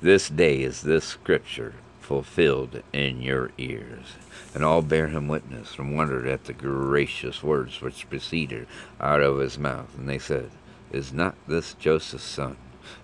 [0.00, 4.14] this day is this scripture fulfilled in your ears.
[4.54, 8.68] And all bare him witness, and wondered at the gracious words which proceeded
[9.00, 9.96] out of his mouth.
[9.98, 10.50] And they said,
[10.92, 12.56] Is not this Joseph's son?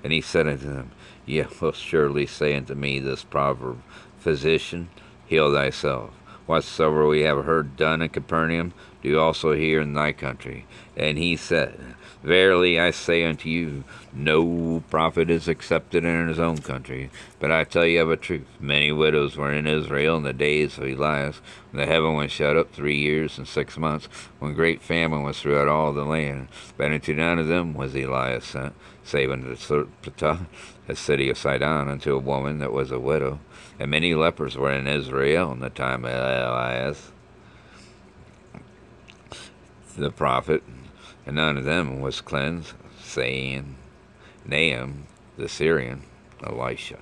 [0.02, 0.92] And he said unto them,
[1.26, 3.82] Ye will surely say unto me this proverb,
[4.18, 4.88] Physician,
[5.26, 6.10] heal thyself.
[6.46, 10.66] Whatsoever we have heard done in Capernaum, do also here in thy country.
[10.96, 16.58] And he said, Verily I say unto you, no prophet is accepted in his own
[16.58, 17.10] country.
[17.38, 20.78] But I tell you of a truth, many widows were in Israel in the days
[20.78, 24.06] of Elias, when the heaven was shut up three years and six months,
[24.38, 26.48] when great famine was throughout all the land.
[26.78, 28.74] But unto none of them was Elias sent,
[29.12, 30.46] unto Sarepta,
[30.88, 33.40] a city of Sidon, unto a woman that was a widow.
[33.78, 37.12] And many lepers were in Israel in the time of Elias
[39.96, 40.62] the prophet,
[41.26, 43.76] and none of them was cleansed, saying,
[44.44, 46.02] Naaman the Syrian,
[46.46, 46.98] Elisha.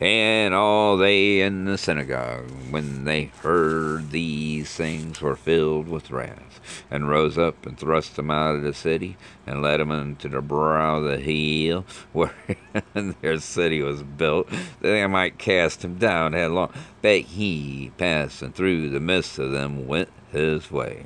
[0.00, 6.84] And all they in the synagogue, when they heard these things, were filled with wrath,
[6.90, 9.16] and rose up and thrust them out of the city,
[9.46, 12.34] and led them into the brow of the hill where
[12.94, 16.72] their city was built, that they might cast him down headlong.
[17.02, 21.04] But he, passing through the midst of them, went his way,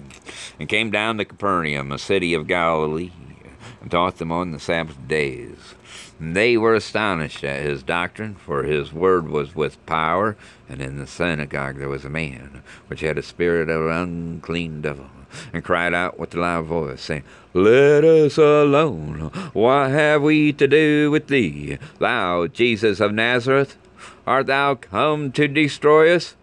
[0.58, 3.12] and came down to Capernaum, a city of Galilee,
[3.80, 5.74] and taught them on the Sabbath days.
[6.24, 10.36] They were astonished at his doctrine, for his word was with power.
[10.68, 14.82] And in the synagogue there was a man which had a spirit of an unclean
[14.82, 15.06] devil,
[15.52, 19.32] and cried out with a loud voice, saying, Let us alone.
[19.52, 23.76] What have we to do with thee, thou Jesus of Nazareth?
[24.24, 26.36] Art thou come to destroy us?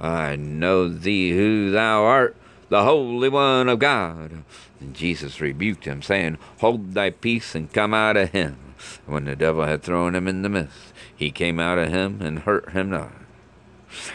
[0.00, 2.34] I know thee who thou art,
[2.70, 4.44] the Holy One of God.
[4.80, 8.65] And Jesus rebuked him, saying, Hold thy peace and come out of him.
[9.06, 12.40] When the devil had thrown him in the midst, he came out of him and
[12.40, 13.12] hurt him not.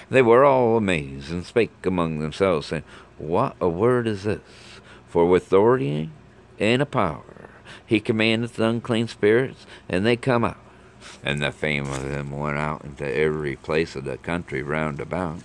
[0.10, 2.84] They were all amazed and spake among themselves, saying,
[3.18, 4.42] What a word is this?
[5.08, 6.10] For with authority
[6.60, 7.50] and a power
[7.86, 10.58] he commandeth the unclean spirits, and they come out.
[11.24, 15.40] And the fame of him went out into every place of the country round about.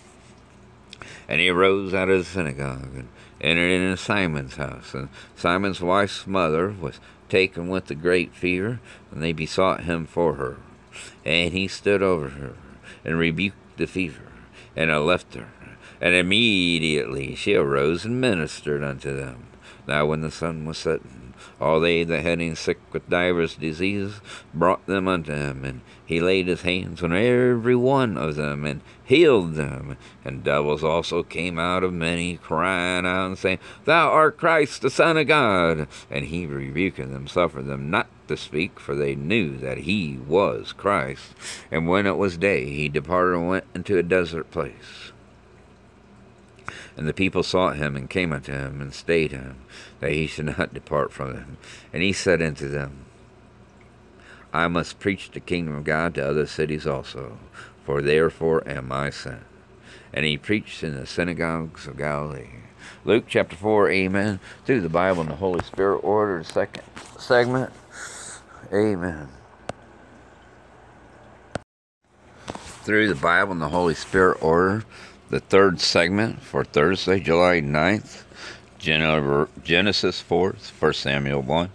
[1.28, 3.08] And he arose out of the synagogue and
[3.40, 4.94] entered into Simon's house.
[4.94, 10.34] And Simon's wife's mother was taken with a great fever, and they besought him for
[10.34, 10.56] her.
[11.24, 12.54] And he stood over her
[13.04, 14.32] and rebuked the fever,
[14.74, 15.48] and it left her.
[16.00, 19.46] And immediately she arose and ministered unto them.
[19.86, 24.20] Now when the sun was setting, all they that had any sick with divers diseases
[24.52, 28.80] brought them unto him, and he laid his hands on every one of them and
[29.04, 29.96] healed them.
[30.24, 34.90] And devils also came out of many, crying out and saying, Thou art Christ, the
[34.90, 35.88] Son of God.
[36.08, 40.72] And he rebuking them, suffered them not to speak, for they knew that he was
[40.72, 41.34] Christ.
[41.72, 45.12] And when it was day, he departed and went into a desert place.
[46.96, 49.56] And the people sought him and came unto him and stayed him,
[49.98, 51.56] that he should not depart from them.
[51.92, 53.05] And he said unto them,
[54.56, 57.36] I must preach the kingdom of God to other cities also,
[57.84, 59.42] for therefore am I sent.
[60.14, 62.48] And he preached in the synagogues of Galilee.
[63.04, 64.40] Luke chapter 4, amen.
[64.64, 66.84] Through the Bible and the Holy Spirit order, second
[67.18, 67.70] segment.
[68.72, 69.28] Amen.
[72.82, 74.84] Through the Bible and the Holy Spirit order,
[75.28, 78.22] the third segment for Thursday, July 9th,
[78.78, 81.70] Genesis 4, 1 Samuel 1,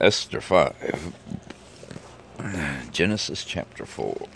[0.00, 1.14] Esther 5,
[2.92, 4.28] Genesis chapter 4.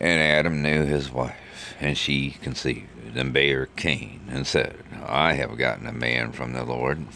[0.00, 5.56] And Adam knew his wife, and she conceived, and bare Cain, and said, I have
[5.56, 7.06] gotten a man from the Lord.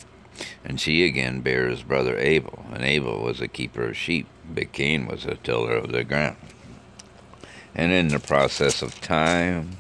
[0.65, 4.73] And she again bare his brother Abel, and Abel was a keeper of sheep, but
[4.73, 6.37] Cain was a tiller of the ground.
[7.75, 9.79] And in the process of time,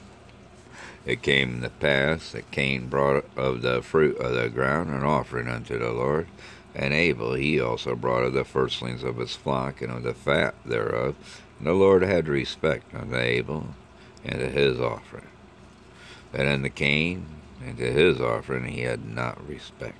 [1.09, 5.48] it came to pass that Cain brought of the fruit of the ground an offering
[5.48, 6.28] unto the Lord,
[6.74, 10.54] and Abel he also brought of the firstlings of his flock and of the fat
[10.66, 11.16] thereof.
[11.59, 13.68] And the Lord had respect unto Abel
[14.22, 15.28] and to his offering.
[16.30, 17.24] But unto Cain
[17.64, 19.96] and to his offering he had not respect.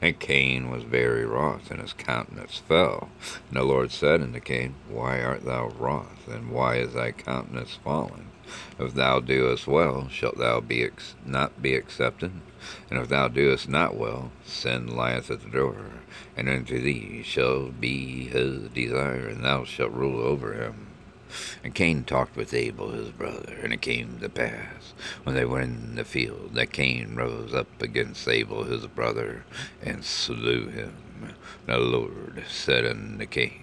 [0.00, 3.08] And Cain was very wroth, and his countenance fell.
[3.48, 7.74] And the Lord said unto Cain, Why art thou wroth, and why is thy countenance
[7.82, 8.31] fallen?
[8.78, 12.32] If thou doest well, shalt thou be ex- not be accepted?
[12.90, 15.86] And if thou doest not well, sin lieth at the door,
[16.36, 20.88] and unto thee shall be his desire, and thou shalt rule over him.
[21.64, 24.92] And Cain talked with Abel his brother, and it came to pass,
[25.22, 29.44] when they were in the field, that Cain rose up against Abel his brother,
[29.82, 30.94] and slew him.
[31.66, 33.62] The Lord said unto Cain,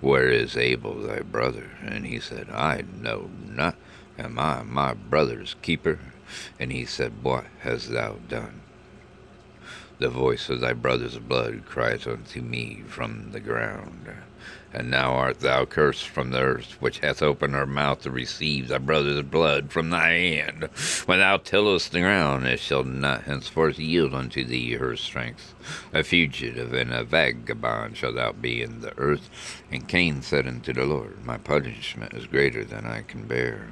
[0.00, 1.70] Where is Abel thy brother?
[1.82, 3.76] And he said, I know not.
[4.18, 5.98] Am I my brother's keeper?
[6.58, 8.62] And he said, What hast thou done?
[9.98, 14.10] The voice of thy brother's blood crieth unto me from the ground.
[14.72, 18.68] And now art thou cursed from the earth, which hath opened her mouth to receive
[18.68, 20.68] thy brother's blood from thy hand.
[21.06, 25.54] When thou tillest the ground, it shall not henceforth yield unto thee her strength.
[25.94, 29.30] A fugitive and a vagabond shalt thou be in the earth.
[29.70, 33.68] And Cain said unto the Lord, My punishment is greater than I can bear.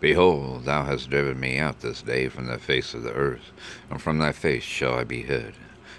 [0.00, 3.52] Behold, thou hast driven me out this day from the face of the earth,
[3.90, 5.54] and from thy face shall I be hid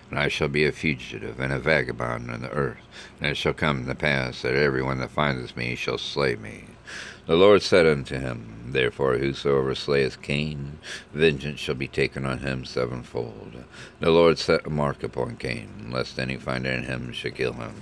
[0.10, 2.78] and I shall be a fugitive and a vagabond in the earth.
[3.20, 6.66] And it shall come to pass that every one that findeth me shall slay me.
[7.26, 10.80] The Lord said unto him, Therefore whosoever slayeth Cain,
[11.12, 13.64] vengeance shall be taken on him sevenfold.
[14.00, 17.74] The Lord set a mark upon Cain, lest any find in him should kill him.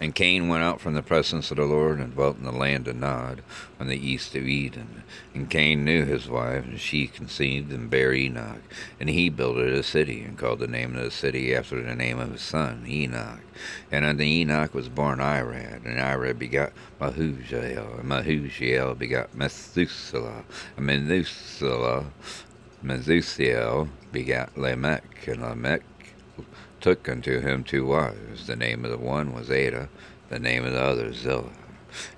[0.00, 2.88] And Cain went out from the presence of the Lord and dwelt in the land
[2.88, 3.42] of Nod,
[3.78, 5.04] on the east of Eden.
[5.32, 8.62] And Cain knew his wife, and she conceived and bare Enoch.
[8.98, 12.18] And he builded a city, and called the name of the city after the name
[12.18, 13.40] of his son, Enoch.
[13.90, 20.44] And unto Enoch was born Irad, and Irad begot Mahujael, and Mahujael begot Methuselah,
[20.76, 22.06] and Methuselah,
[22.84, 25.82] Methusael begot Lamech, and Lamech
[26.84, 28.46] took unto him two wives.
[28.46, 29.88] The name of the one was Ada,
[30.28, 31.48] the name of the other Zillah.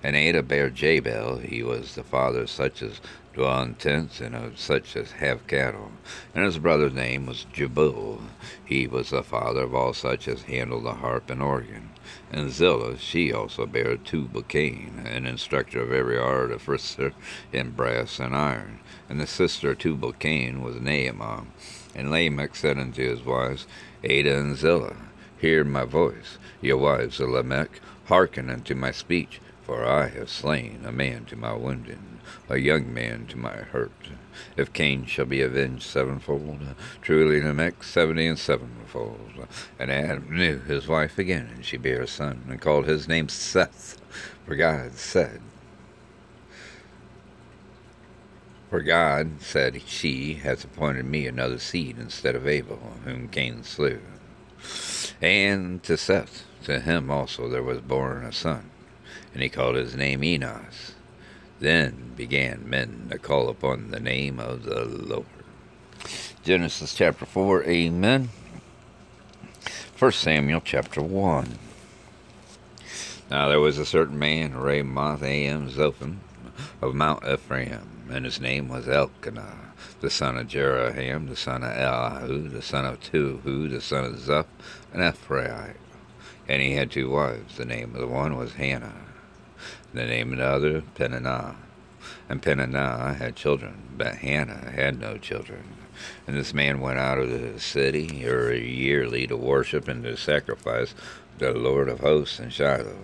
[0.02, 3.00] And Ada bare Jabal, he was the father of such as
[3.32, 5.92] dwell in tents, and of such as have cattle.
[6.34, 8.22] And his brother's name was Jubal,
[8.64, 11.90] he was the father of all such as handle the harp and organ.
[12.32, 17.12] And Zillah, she also bare Tubal Cain, an instructor of every art of artificer
[17.52, 18.80] in brass and iron.
[19.08, 21.46] And the sister of Tubal Cain was Naamah.
[21.94, 23.66] And Lamech said unto his wives,
[24.08, 24.94] Ada and Zillah,
[25.36, 26.38] hear my voice.
[26.60, 31.34] ye wives of Lamech, hearken unto my speech, for I have slain a man to
[31.34, 34.10] my wounding, a young man to my hurt.
[34.56, 36.60] If Cain shall be avenged sevenfold,
[37.02, 39.48] truly Lamech seventy and sevenfold.
[39.76, 43.28] And Adam knew his wife again, and she bare a son, and called his name
[43.28, 44.00] Seth.
[44.46, 45.40] For God said,
[48.70, 54.00] For God said, She hath appointed me another seed instead of Abel, whom Cain slew.
[55.22, 58.70] And to Seth, to him also there was born a son,
[59.32, 60.94] and he called his name Enos.
[61.60, 65.26] Then began men to call upon the name of the Lord.
[66.42, 68.30] Genesis chapter 4, Amen.
[69.96, 71.58] 1 Samuel chapter 1.
[73.30, 76.16] Now there was a certain man, Ramathaim-zophim,
[76.82, 81.76] of Mount Ephraim and his name was Elkanah, the son of Jeroham, the son of
[81.76, 84.46] Elihu, the son of Tohu, the son of Zuph,
[84.92, 85.76] an Ephraite.
[86.48, 87.56] And he had two wives.
[87.56, 89.06] The name of the one was Hannah,
[89.92, 91.56] the name of the other Peninnah.
[92.28, 95.64] And Peninnah had children, but Hannah had no children.
[96.26, 100.94] And this man went out of the city or yearly to worship and to sacrifice
[101.38, 102.98] the Lord of hosts in Shiloh.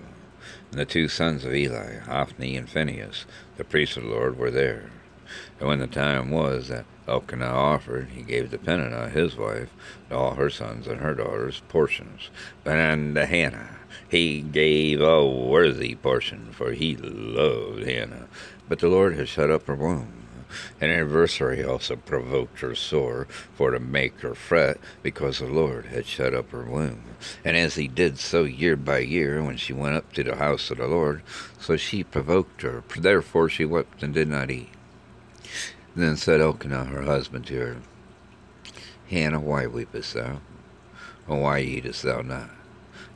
[0.71, 3.27] And the two sons of Eli, Hophni and Phinehas,
[3.63, 4.91] the priests of the Lord, were there.
[5.61, 9.69] And when the time was that Elkanah offered, he gave to Peninnah his wife,
[10.11, 12.31] all her sons and her daughters, portions.
[12.65, 18.27] But unto Hannah he gave a worthy portion, for he loved Hannah.
[18.69, 20.22] But the Lord had shut up her womb.
[20.81, 26.07] An adversary also provoked her sore, for to make her fret, because the Lord had
[26.07, 27.03] shut up her womb.
[27.45, 30.71] And as he did so year by year, when she went up to the house
[30.71, 31.23] of the Lord,
[31.59, 32.83] so she provoked her.
[32.97, 34.71] Therefore she wept and did not eat.
[35.95, 37.77] Then said Elkanah her husband to her,
[39.09, 40.41] Hannah, why weepest thou?
[41.29, 42.51] And why eatest thou not?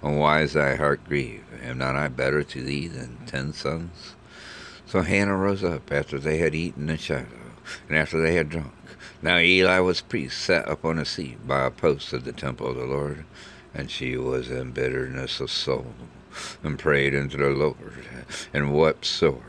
[0.02, 1.44] And why is thy heart grieved?
[1.62, 4.15] Am not I better to thee than ten sons?
[4.86, 7.26] So Hannah rose up after they had eaten in Shiloh,
[7.88, 8.72] and after they had drunk.
[9.20, 12.76] Now Eli was priest, sat upon a seat by a post of the temple of
[12.76, 13.24] the Lord,
[13.74, 15.92] and she was in bitterness of soul,
[16.62, 18.06] and prayed unto the Lord,
[18.54, 19.42] and wept sore.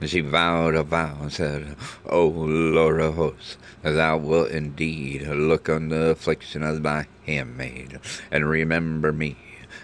[0.00, 5.68] And she vowed a vow and said, O Lord of hosts, thou wilt indeed look
[5.68, 9.36] on the affliction of thy handmaid, and remember me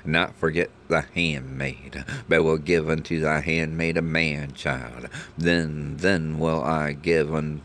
[0.06, 5.08] not forget the handmaid, but will give unto thy handmaid a man child.
[5.36, 7.62] Then, then will I give un,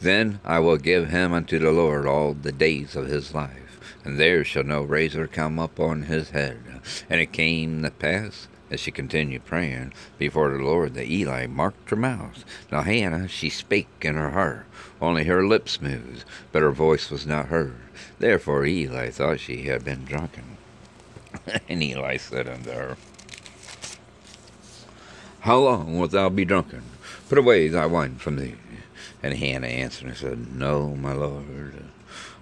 [0.00, 4.18] then I will give him unto the Lord all the days of his life, and
[4.18, 6.58] there shall no razor come up on his head.
[7.08, 11.90] And it came to pass, as she continued praying before the Lord, that Eli marked
[11.90, 12.44] her mouth.
[12.70, 14.66] Now Hannah, she spake in her heart,
[15.00, 17.76] only her lips moved, but her voice was not heard.
[18.18, 20.56] Therefore Eli thought she had been drunken.
[21.68, 22.96] And Eli said unto her,
[25.40, 26.82] How long wilt thou be drunken?
[27.28, 28.54] Put away thy wine from thee.
[29.22, 31.84] And Hannah answered and said, No, my lord,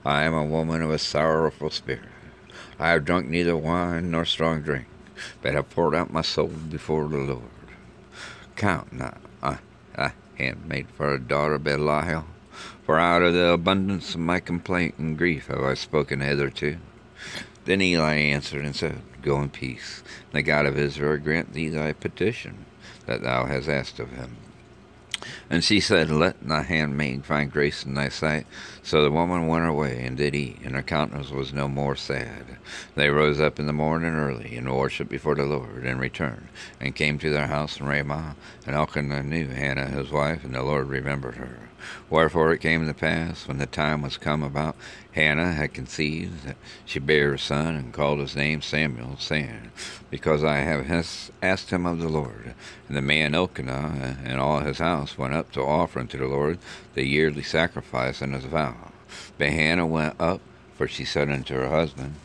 [0.04, 2.08] I am a woman of a sorrowful spirit.
[2.78, 4.86] I have drunk neither wine nor strong drink,
[5.40, 7.42] but have poured out my soul before the Lord.
[8.56, 9.58] Count not I,
[9.96, 12.24] I handmaid for a daughter of Belial,
[12.84, 16.78] for out of the abundance of my complaint and grief have I spoken hitherto.
[17.64, 20.02] Then Eli answered and said, Go in peace.
[20.32, 22.66] The God of Israel grant thee thy petition
[23.06, 24.36] that thou hast asked of him.
[25.48, 28.46] And she said, Let thy handmaid find grace in thy sight.
[28.82, 31.96] So the woman went her way and did eat, and her countenance was no more
[31.96, 32.58] sad.
[32.94, 36.48] They rose up in the morning early and worshipped before the Lord, and returned,
[36.80, 38.36] and came to their house in Ramah.
[38.66, 41.70] And Elkanah knew Hannah his wife, and the Lord remembered her.
[42.10, 44.76] Wherefore it came to pass, when the time was come about
[45.14, 46.54] Hannah had conceived,
[46.84, 49.70] she bare a son, and called his name Samuel, saying,
[50.10, 50.90] Because I have
[51.40, 52.54] asked him of the Lord.
[52.88, 56.58] And the man Elkanah and all his house went up to offer unto the Lord
[56.94, 58.90] the yearly sacrifice and his vow.
[59.38, 60.40] But Hannah went up,
[60.76, 62.16] for she said unto her husband,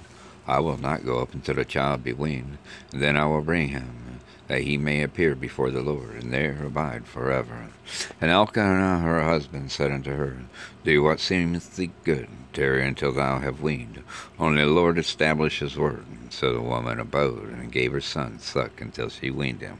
[0.48, 2.58] I will not go up until the child be weaned,
[2.92, 6.58] and then I will bring him that he may appear before the Lord, and there
[6.66, 7.68] abide forever.
[8.20, 10.40] And Elkanah her husband said unto her,
[10.84, 12.30] Do what seemeth thee good,
[12.60, 14.04] until thou have weaned.
[14.38, 16.06] Only the Lord establish his word.
[16.30, 19.80] So the woman abode, and gave her son suck until she weaned him.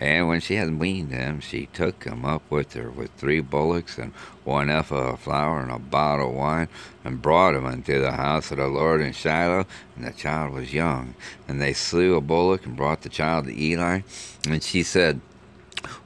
[0.00, 3.98] And when she had weaned him, she took him up with her with three bullocks
[3.98, 4.12] and
[4.44, 6.68] one ephah of flour and a bottle of wine,
[7.04, 9.66] and brought him unto the house of the Lord in Shiloh.
[9.96, 11.14] And the child was young.
[11.48, 14.00] And they slew a bullock and brought the child to Eli.
[14.46, 15.20] And she said,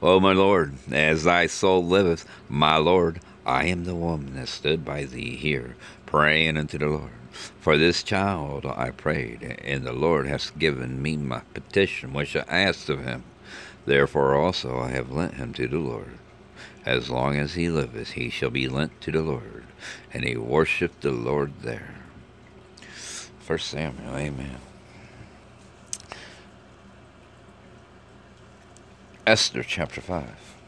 [0.01, 4.85] O my Lord, as thy soul liveth, my Lord, I am the woman that stood
[4.85, 5.75] by thee here,
[6.05, 7.11] praying unto the Lord.
[7.59, 12.43] For this child I prayed, and the Lord hath given me my petition which I
[12.47, 13.23] asked of him.
[13.85, 16.17] Therefore also I have lent him to the Lord.
[16.85, 19.63] As long as he liveth, he shall be lent to the Lord.
[20.13, 21.95] And he worshipped the Lord there.
[23.39, 24.57] First Samuel, amen.
[29.25, 30.58] Esther chapter 5.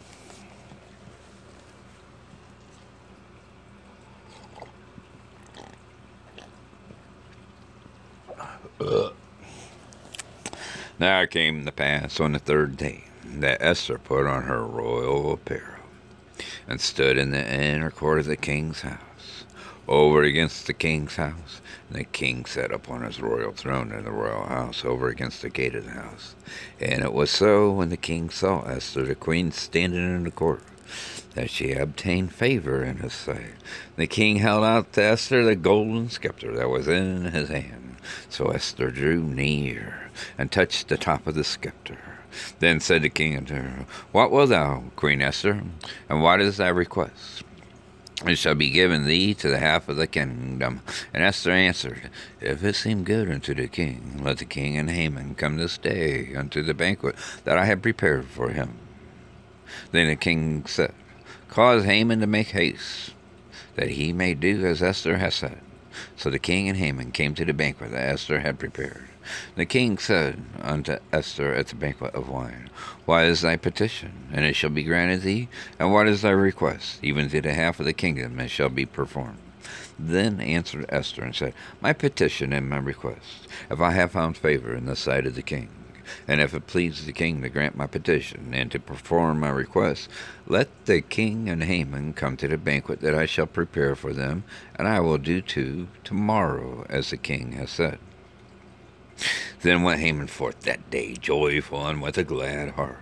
[11.02, 15.80] Now came to pass on the third day that Esther put on her royal apparel
[16.68, 19.46] and stood in the inner court of the king's house,
[19.88, 21.60] over against the king's house.
[21.90, 25.50] And the king sat upon his royal throne in the royal house, over against the
[25.50, 26.36] gate of the house.
[26.80, 30.62] And it was so when the king saw Esther, the queen, standing in the court,
[31.34, 33.56] that she obtained favor in his sight.
[33.96, 37.81] The king held out to Esther the golden scepter that was in his hand.
[38.30, 41.98] So Esther drew near and touched the top of the scepter.
[42.60, 45.64] Then said the king unto her, What wilt thou, Queen Esther,
[46.10, 47.44] and what is thy request?
[48.26, 50.82] It shall be given thee to the half of the kingdom.
[51.14, 52.10] And Esther answered,
[52.40, 56.36] If it seem good unto the king, let the king and Haman come this day
[56.36, 58.78] unto the banquet that I have prepared for him.
[59.92, 60.94] Then the king said,
[61.48, 63.14] Cause Haman to make haste,
[63.76, 65.60] that he may do as Esther has said.
[66.16, 69.08] So the king and Haman came to the banquet that Esther had prepared.
[69.56, 72.70] The king said unto Esther at the banquet of wine,
[73.06, 74.12] What is thy petition?
[74.32, 75.48] And it shall be granted thee.
[75.80, 77.00] And what is thy request?
[77.04, 79.38] Even to the half of the kingdom it shall be performed.
[80.00, 84.74] Then answered Esther and said, My petition and my request, if I have found favor
[84.74, 85.70] in the sight of the king,
[86.28, 90.10] and if it please the king to grant my petition and to perform my request,
[90.48, 94.44] let the king and Haman come to the banquet that I shall prepare for them,
[94.76, 98.00] and I will do too tomorrow as the king has said.
[99.62, 102.98] Then went Haman forth that day, joyful and with a glad heart.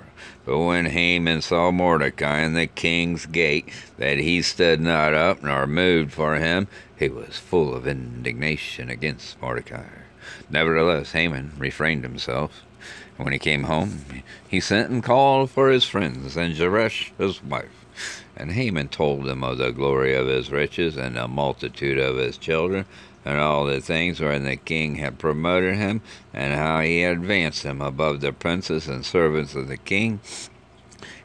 [0.45, 5.67] But when Haman saw Mordecai in the king's gate, that he stood not up nor
[5.67, 9.87] moved for him, he was full of indignation against Mordecai.
[10.49, 12.63] Nevertheless, Haman refrained himself.
[13.19, 14.05] When he came home,
[14.47, 17.85] he sent and called for his friends and Zeresh his wife.
[18.37, 22.37] And Haman told them of the glory of his riches and the multitude of his
[22.37, 22.85] children
[23.25, 26.01] and all the things wherein the king had promoted him,
[26.33, 30.21] and how he had advanced him above the princes and servants of the king.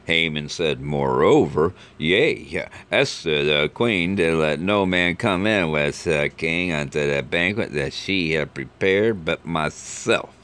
[0.05, 6.29] Haman said, Moreover, yea, Esther the queen did let no man come in with the
[6.35, 10.34] king unto the banquet that she had prepared but myself.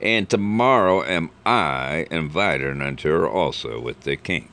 [0.00, 4.48] And tomorrow am I invited unto her also with the king.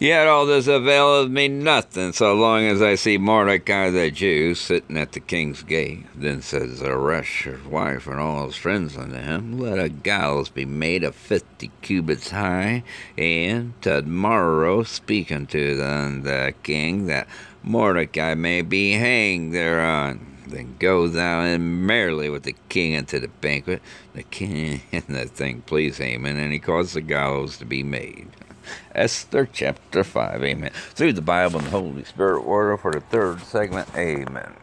[0.00, 4.96] Yet all this availeth me nothing, so long as I see Mordecai the Jew sitting
[4.96, 6.06] at the king's gate.
[6.16, 10.64] Then says Zeresh, his wife, and all his friends unto him, Let a gallows be
[10.64, 12.82] made of fifty cubits high,
[13.16, 17.28] and tomorrow speak unto the king, that
[17.62, 20.33] Mordecai may be hanged thereon.
[20.46, 23.80] Then go thou in merrily with the king into the banquet.
[24.14, 28.28] The king and the thing pleased Haman, and he caused the gallows to be made.
[28.94, 30.70] Esther chapter 5, amen.
[30.72, 34.54] Through the Bible and the Holy Spirit order for the third segment, amen.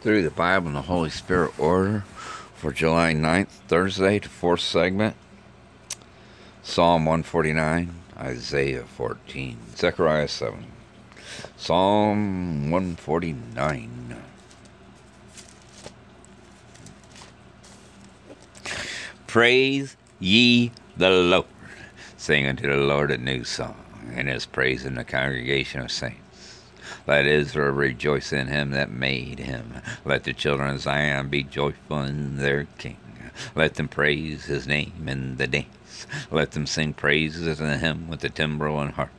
[0.00, 2.04] Through the Bible and the Holy Spirit order
[2.54, 5.16] for July 9th, Thursday, the fourth segment,
[6.66, 10.64] Psalm 149, Isaiah 14, Zechariah 7,
[11.58, 14.16] Psalm 149.
[19.26, 21.44] Praise ye the Lord.
[22.16, 23.84] Sing unto the Lord a new song,
[24.14, 26.62] and his praise in the congregation of saints.
[27.06, 29.82] Let Israel rejoice in him that made him.
[30.02, 32.96] Let the children of Zion be joyful in their king.
[33.54, 35.68] Let them praise his name in the dance.
[36.30, 39.10] Let them sing praises to him with the timbrel and harp.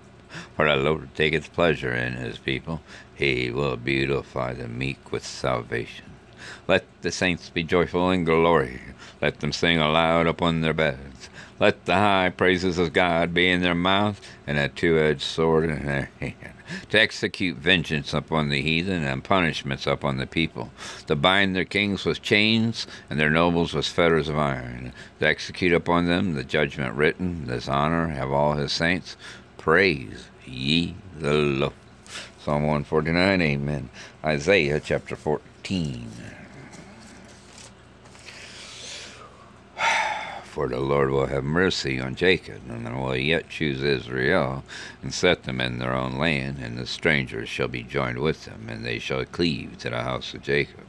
[0.56, 2.82] For the Lord taketh pleasure in his people.
[3.14, 6.06] He will beautify the meek with salvation.
[6.68, 8.82] Let the saints be joyful in glory.
[9.22, 11.30] Let them sing aloud upon their beds.
[11.60, 15.70] Let the high praises of God be in their mouth and a two edged sword
[15.70, 16.55] in their hand,
[16.90, 20.72] to execute vengeance upon the heathen and punishments upon the people,
[21.08, 25.74] to bind their kings with chains and their nobles with fetters of iron, to execute
[25.74, 29.16] upon them the judgment written, this honor have all his saints.
[29.58, 31.74] Praise ye the Lord.
[32.40, 33.90] Psalm 149, Amen.
[34.24, 36.35] Isaiah chapter 14.
[40.56, 44.64] For the Lord will have mercy on Jacob, and will yet choose Israel,
[45.02, 48.68] and set them in their own land, and the strangers shall be joined with them,
[48.70, 50.86] and they shall cleave to the house of Jacob.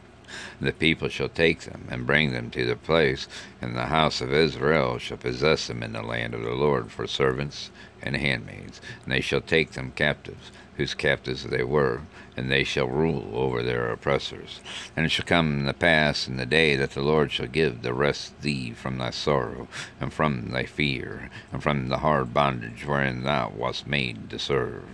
[0.60, 3.26] And the people shall take them, and bring them to their place,
[3.60, 7.08] and the house of Israel shall possess them in the land of the Lord for
[7.08, 12.02] servants and handmaids, and they shall take them captives, whose captives they were,
[12.36, 14.60] and they shall rule over their oppressors.
[14.96, 17.94] And it shall come to pass in the day that the Lord shall give the
[17.94, 19.68] rest thee from thy sorrow,
[20.00, 24.84] and from thy fear, and from the hard bondage wherein thou wast made to serve.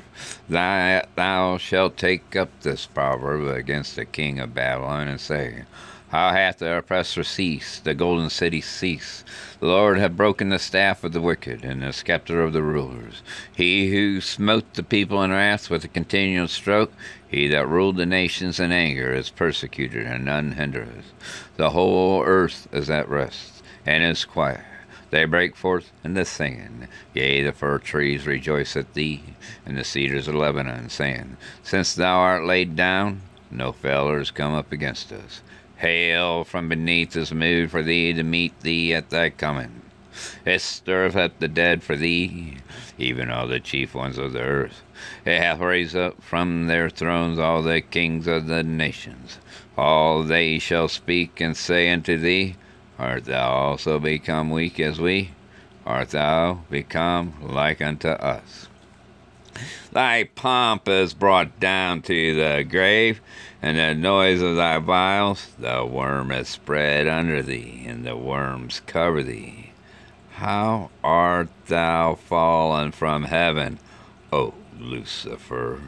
[0.49, 5.65] That thou shalt take up this proverb against the king of Babylon, and say,
[6.13, 9.25] how hath the oppressor ceased, the golden city ceased?
[9.61, 13.23] The Lord hath broken the staff of the wicked, and the scepter of the rulers.
[13.57, 16.93] He who smote the people in wrath with a continual stroke,
[17.27, 21.15] he that ruled the nations in anger, is persecuted, and none hindereth.
[21.57, 24.61] The whole earth is at rest, and is quiet.
[25.09, 26.89] They break forth into singing.
[27.15, 29.23] Yea, the fir trees rejoice at thee,
[29.65, 34.73] and the cedars of Lebanon, saying, Since thou art laid down, no fellers come up
[34.73, 35.41] against us.
[35.83, 39.83] Hail from beneath is moved for thee to meet thee at thy coming.
[40.47, 42.59] It stirreth up the dead for thee,
[42.99, 44.85] even all the chief ones of the earth.
[45.25, 49.41] It hath raised up from their thrones all the kings of the nations.
[49.77, 52.55] All they shall speak and say unto thee,
[52.97, 55.33] Art thou also become weak as we?
[55.85, 58.62] Art thou become like unto us?
[59.93, 63.21] Thy pomp is brought down to the grave,
[63.61, 68.81] and the noise of thy viols, the worm is spread under thee, and the worms
[68.87, 69.73] cover thee.
[70.33, 73.79] How art thou fallen from heaven,
[74.33, 75.81] O Lucifer,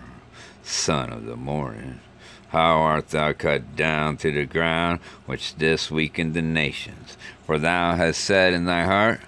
[0.62, 2.00] son of the morning?
[2.48, 7.16] How art thou cut down to the ground, which this weakened the nations?
[7.46, 9.22] For thou hast said in thy heart,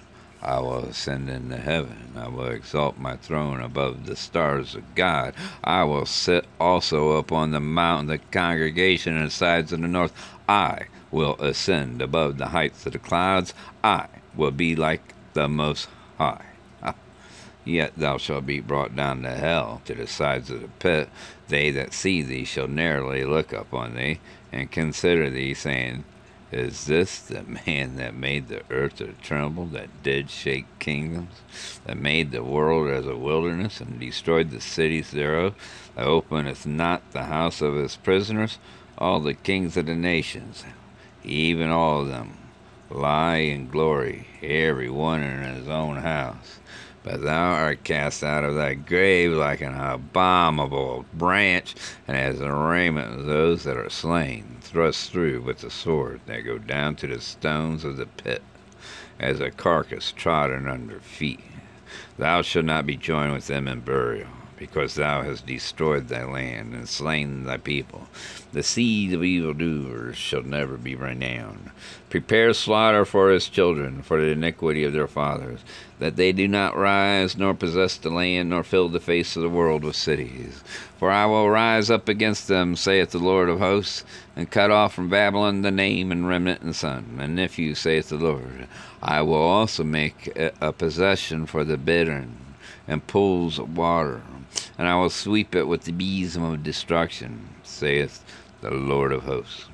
[0.47, 2.13] I will ascend into heaven.
[2.15, 5.33] I will exalt my throne above the stars of God.
[5.61, 10.13] I will sit also upon the mountain, the congregation in the sides of the north.
[10.47, 13.53] I will ascend above the heights of the clouds.
[13.83, 16.45] I will be like the Most High.
[16.81, 16.95] Ah,
[17.65, 21.09] yet thou shalt be brought down to hell, to the sides of the pit.
[21.49, 24.21] They that see thee shall narrowly look upon thee,
[24.53, 26.05] and consider thee, saying,
[26.51, 31.41] is this the man that made the earth to tremble, that did shake kingdoms,
[31.85, 35.55] that made the world as a wilderness, and destroyed the cities thereof,
[35.95, 38.59] that openeth not the house of his prisoners?
[38.97, 40.63] All the kings of the nations,
[41.23, 42.37] even all of them,
[42.89, 46.59] lie in glory, every one in his own house.
[47.03, 51.75] But thou art cast out of thy grave like an abominable branch,
[52.07, 56.41] and as the raiment of those that are slain, thrust through with the sword, They
[56.41, 58.43] go down to the stones of the pit,
[59.19, 61.39] as a carcass trodden under feet.
[62.17, 64.29] Thou shalt not be joined with them in burial.
[64.57, 68.07] Because thou hast destroyed thy land and slain thy people.
[68.51, 71.69] The seed of evildoers shall never be renowned.
[72.09, 75.59] Prepare slaughter for his children, for the iniquity of their fathers,
[75.99, 79.49] that they do not rise, nor possess the land, nor fill the face of the
[79.49, 80.63] world with cities.
[80.97, 84.03] For I will rise up against them, saith the Lord of hosts,
[84.35, 88.17] and cut off from Babylon the name and remnant and son and nephew, saith the
[88.17, 88.67] Lord.
[89.01, 92.37] I will also make a possession for the bittern
[92.87, 94.21] and pools of water,
[94.77, 98.23] and I will sweep it with the besom of destruction, saith
[98.61, 99.65] the Lord of hosts.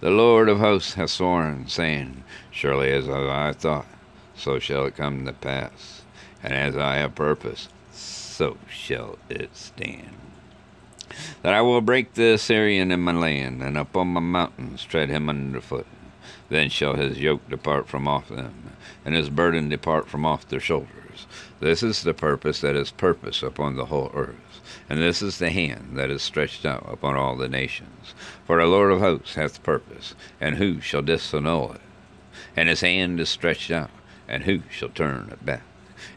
[0.00, 3.86] The Lord of hosts hath sworn, saying, Surely as I thought,
[4.34, 6.02] so shall it come to pass,
[6.42, 10.16] and as I have purposed, so shall it stand.
[11.42, 15.28] That I will break the Assyrian in my land, and upon my mountains tread him
[15.28, 15.86] under foot.
[16.48, 18.72] Then shall his yoke depart from off them,
[19.04, 21.26] and his burden depart from off their shoulders.
[21.60, 25.50] This is the purpose that is purpose upon the whole earth, and this is the
[25.50, 28.14] hand that is stretched out upon all the nations.
[28.46, 31.80] For the Lord of hosts hath purpose, and who shall disannul it?
[32.56, 33.90] And his hand is stretched out,
[34.28, 35.62] and who shall turn it back?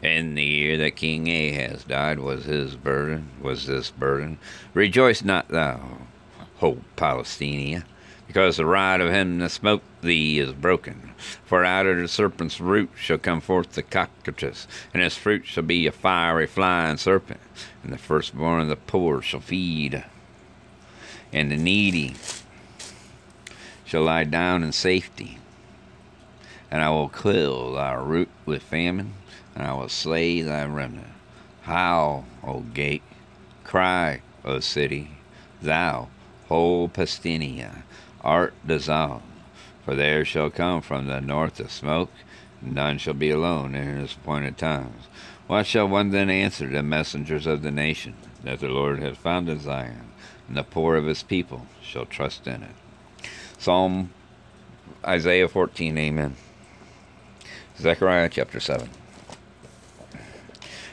[0.02, 4.38] In the year that King Ahaz died was his burden, was this burden.
[4.72, 5.98] Rejoice not thou,
[6.62, 7.84] O Palestina,
[8.26, 11.12] because the rod of him that smote thee is broken.
[11.44, 15.62] For out of the serpent's root shall come forth the cockatrice, and his fruit shall
[15.62, 17.40] be a fiery flying serpent,
[17.82, 20.04] and the firstborn of the poor shall feed,
[21.32, 22.14] and the needy
[23.84, 25.38] shall lie down in safety
[26.74, 29.12] and I will kill thy root with famine,
[29.54, 31.06] and I will slay thy remnant.
[31.62, 33.04] Howl, O gate,
[33.62, 35.10] cry, O city,
[35.62, 36.08] thou,
[36.48, 37.83] whole Palestina,
[38.24, 39.24] art dissolved.
[39.84, 42.10] For there shall come from the north a smoke,
[42.60, 45.06] none shall be alone in his appointed times.
[45.46, 49.60] What shall one then answer the messengers of the nation, that the Lord has founded
[49.60, 50.08] Zion,
[50.48, 53.28] and the poor of his people shall trust in it?
[53.58, 54.10] Psalm
[55.06, 56.36] Isaiah 14, Amen.
[57.78, 58.88] Zechariah chapter 7.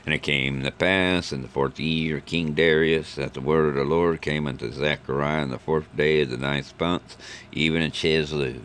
[0.06, 3.70] And it came to pass in the fourth year of King Darius that the word
[3.70, 7.18] of the Lord came unto Zechariah on the fourth day of the ninth month,
[7.52, 8.62] even in Chisleu.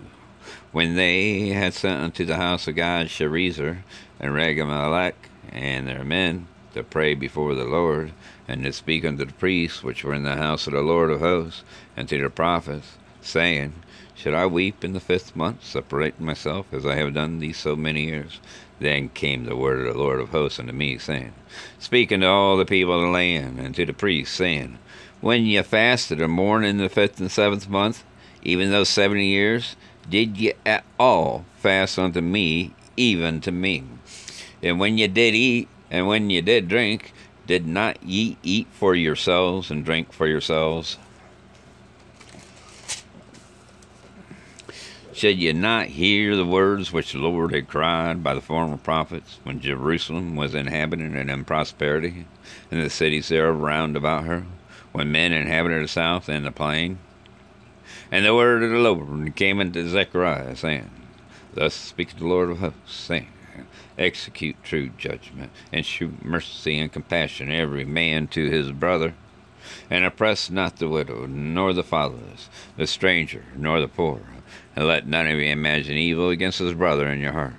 [0.72, 3.78] When they had sent unto the house of God Sherezer
[4.18, 5.14] and Regemmelech
[5.51, 8.12] and their men to pray before the Lord,
[8.49, 11.20] and to speak unto the priests which were in the house of the Lord of
[11.20, 11.64] hosts,
[11.97, 13.72] and to the prophets, saying,
[14.14, 17.76] should I weep in the fifth month, separating myself, as I have done these so
[17.76, 18.41] many years?
[18.79, 21.33] Then came the word of the Lord of hosts unto me, saying,
[21.79, 24.79] Speaking to all the people of the land, and to the priests, saying,
[25.20, 28.05] When ye fasted or mourned in the fifth and seventh month,
[28.43, 29.77] even those seventy years,
[30.09, 33.85] did ye at all fast unto me, even to me?
[34.62, 37.12] And when ye did eat, and when ye did drink,
[37.47, 40.99] did not ye eat for yourselves and drink for yourselves?
[45.17, 49.39] Should ye not hear the words which the Lord had cried by the former prophets,
[49.45, 52.27] when Jerusalem was inhabited and in prosperity,
[52.71, 54.45] and the cities thereof round about her,
[54.93, 56.99] when men inhabited the south and the plain?
[58.12, 60.91] And the word of the Lord came unto Zechariah, saying,
[61.55, 63.33] Thus speaks the Lord of hosts, saying,
[63.97, 69.14] Execute true judgment, and shew mercy and compassion every man to his brother,
[69.89, 74.21] and oppress not the widow, nor the fatherless, the stranger, nor the poor
[74.74, 77.55] and let none of you imagine evil against his brother in your heart.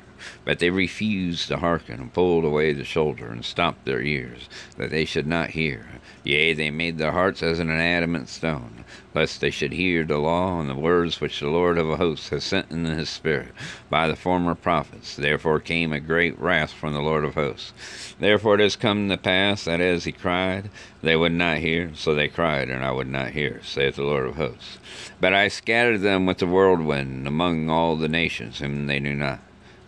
[0.45, 4.89] But they refused to hearken, and pulled away the shoulder, and stopped their ears, that
[4.89, 5.87] they should not hear.
[6.23, 10.59] Yea, they made their hearts as an adamant stone, lest they should hear the law
[10.59, 13.53] and the words which the Lord of hosts has sent in his Spirit
[13.89, 15.15] by the former prophets.
[15.15, 18.15] Therefore came a great wrath from the Lord of hosts.
[18.19, 20.69] Therefore it has come to pass that as he cried,
[21.01, 24.27] they would not hear, so they cried, and I would not hear, saith the Lord
[24.27, 24.79] of hosts.
[25.21, 29.39] But I scattered them with the whirlwind among all the nations whom they knew not.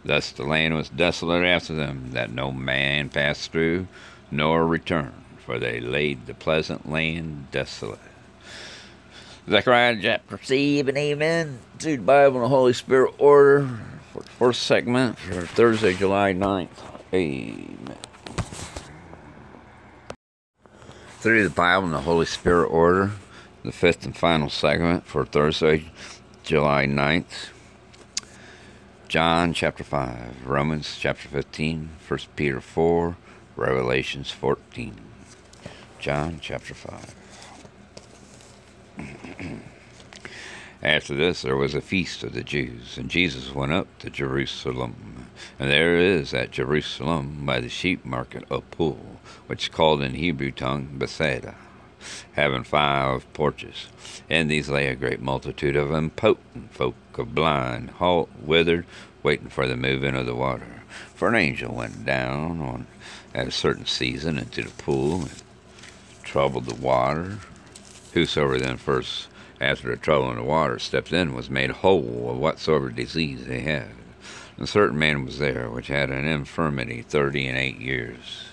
[0.10, 3.86] Thus the land was desolate after them, that no man passed through,
[4.32, 8.00] nor returned, for they laid the pleasant land desolate.
[9.48, 11.60] Zechariah chapter 7, amen.
[11.78, 13.70] To the Bible and the Holy Spirit order
[14.12, 16.70] for the first segment for Thursday, July 9th.
[17.14, 17.98] Amen.
[21.20, 23.12] Through the Bible and the Holy Spirit order,
[23.62, 25.92] the fifth and final segment for Thursday,
[26.42, 27.50] July 9th.
[29.10, 33.18] John chapter 5, Romans chapter 15, 1 Peter 4,
[33.56, 34.94] Revelations 14.
[35.98, 37.16] John chapter 5.
[40.84, 45.26] After this, there was a feast of the Jews, and Jesus went up to Jerusalem.
[45.58, 50.14] And there is at Jerusalem by the sheep market a pool, which is called in
[50.14, 51.56] Hebrew tongue Bethsaida,
[52.34, 53.88] having five porches.
[54.30, 58.86] In these lay a great multitude of impotent folk, of blind, halt, withered,
[59.24, 60.84] waiting for the moving of the water.
[61.16, 62.88] For an angel went down on
[63.34, 65.44] at a certain season into the pool and
[66.24, 67.40] troubled the water.
[68.14, 69.28] Whosoever then first,
[69.62, 73.62] after the trouble in the water, stepped in was made whole of whatsoever disease they
[73.62, 73.90] had.
[74.58, 78.49] A certain man was there which had an infirmity thirty and eight years.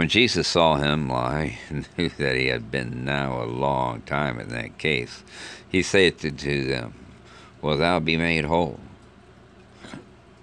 [0.00, 4.40] When Jesus saw him lie, and knew that he had been now a long time
[4.40, 5.22] in that case,
[5.68, 6.94] he saith to them,
[7.60, 8.80] Will thou be made whole?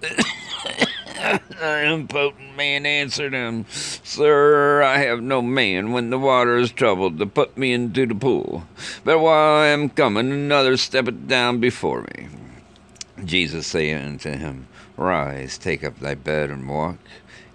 [0.00, 0.20] the
[1.84, 7.26] impotent man answered him, Sir, I have no man when the water is troubled to
[7.26, 8.62] put me into the pool.
[9.02, 12.28] But while I am coming, another steppeth down before me.
[13.24, 16.98] Jesus saith unto him, Rise, take up thy bed and walk.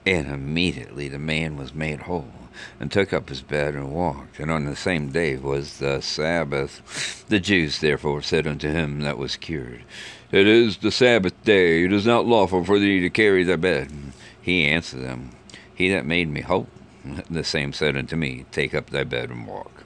[0.05, 2.33] And immediately the man was made whole,
[2.79, 4.39] and took up his bed and walked.
[4.39, 7.25] And on the same day was the Sabbath.
[7.29, 9.83] The Jews therefore said unto him that was cured,
[10.31, 13.91] It is the Sabbath day, it is not lawful for thee to carry thy bed.
[14.41, 15.31] He answered them,
[15.73, 16.67] He that made me whole.
[17.29, 19.83] The same said unto me, Take up thy bed and walk.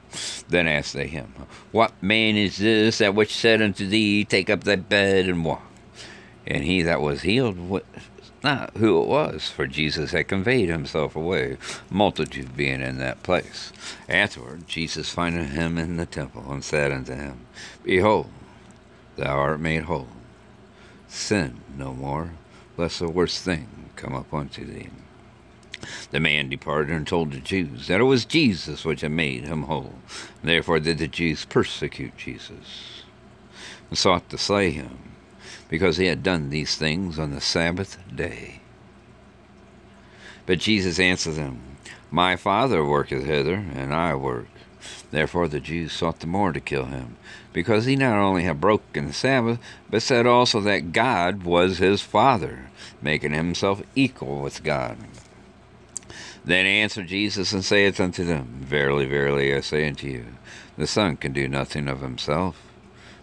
[0.49, 1.33] Then asked they him,
[1.71, 5.63] What man is this that which said unto thee, Take up thy bed and walk?
[6.45, 7.57] And he that was healed
[8.43, 11.57] not who it was, for Jesus had conveyed himself away,
[11.89, 13.71] multitude being in that place.
[14.07, 17.39] Afterward, Jesus finding him in the temple, and said unto him,
[17.83, 18.29] Behold,
[19.15, 20.07] thou art made whole.
[21.07, 22.31] Sin no more,
[22.77, 24.89] lest a worse thing come upon thee.
[26.11, 29.63] The man departed and told the Jews that it was Jesus which had made him
[29.63, 29.95] whole.
[30.43, 33.03] Therefore did the Jews persecute Jesus,
[33.89, 35.16] and sought to slay him
[35.69, 38.61] because he had done these things on the Sabbath day.
[40.45, 41.61] But Jesus answered them,
[42.09, 44.47] My Father worketh hither, and I work.
[45.11, 47.17] Therefore the Jews sought the more to kill him,
[47.51, 49.59] because he not only had broken the Sabbath,
[49.89, 52.69] but said also that God was his Father,
[53.01, 54.97] making himself equal with God.
[56.45, 60.25] Then answered Jesus and saith unto them, Verily, verily, I say unto you,
[60.77, 62.66] the Son can do nothing of himself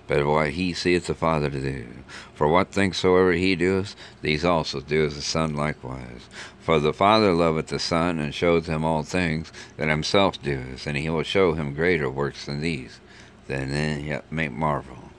[0.06, 1.86] but what he seeth the Father to do.
[2.34, 6.28] For what things soever he doeth, these also doeth the Son likewise.
[6.60, 10.96] For the Father loveth the Son, and showeth him all things that himself doeth, and
[10.96, 13.00] he will show him greater works than these,
[13.46, 15.10] than then yet make marvel.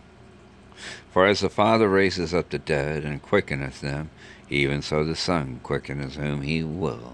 [1.12, 4.12] For as the Father raises up the dead, and quickeneth them,
[4.50, 7.14] even so the Son quickeneth whom he will.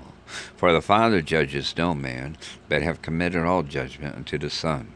[0.57, 4.91] For the Father judges no man, but hath committed all judgment unto the Son,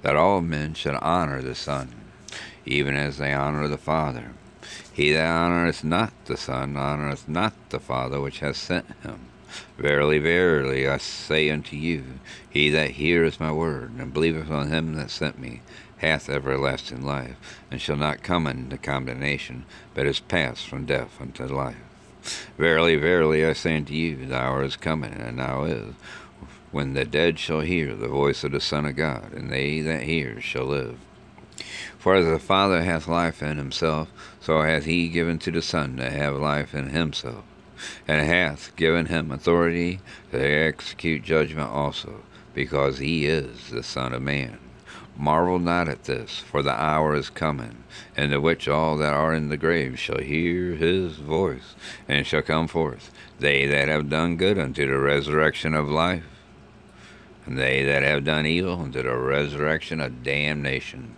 [0.00, 2.03] that all men should honor the Son
[2.66, 4.32] even as they honor the Father.
[4.92, 9.26] He that honoreth not the Son honoreth not the Father which hath sent him.
[9.78, 12.04] Verily, verily, I say unto you,
[12.48, 15.62] he that heareth my word, and believeth on him that sent me,
[15.98, 17.36] hath everlasting life,
[17.70, 21.76] and shall not come into condemnation, but is passed from death unto life.
[22.56, 25.94] Verily, verily, I say unto you, the hour is coming, and now is,
[26.72, 30.02] when the dead shall hear the voice of the Son of God, and they that
[30.02, 30.98] hear shall live.
[32.04, 35.96] For as the Father hath life in himself, so hath he given to the Son
[35.96, 37.44] to have life in himself,
[38.06, 40.00] and hath given him authority
[40.30, 42.20] to execute judgment also,
[42.52, 44.58] because he is the Son of Man.
[45.16, 47.84] Marvel not at this, for the hour is coming,
[48.18, 51.74] in the which all that are in the grave shall hear his voice,
[52.06, 56.24] and shall come forth, they that have done good unto the resurrection of life,
[57.46, 61.16] and they that have done evil unto the resurrection of damnation.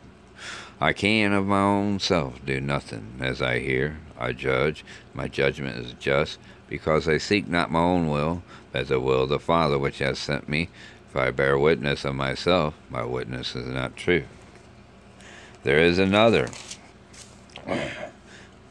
[0.80, 3.14] I can of my own self do nothing.
[3.20, 4.84] As I hear, I judge.
[5.14, 9.30] My judgment is just, because I seek not my own will, but the will of
[9.30, 10.68] the Father which hath sent me.
[11.08, 14.24] If I bear witness of myself, my witness is not true.
[15.62, 16.48] There is another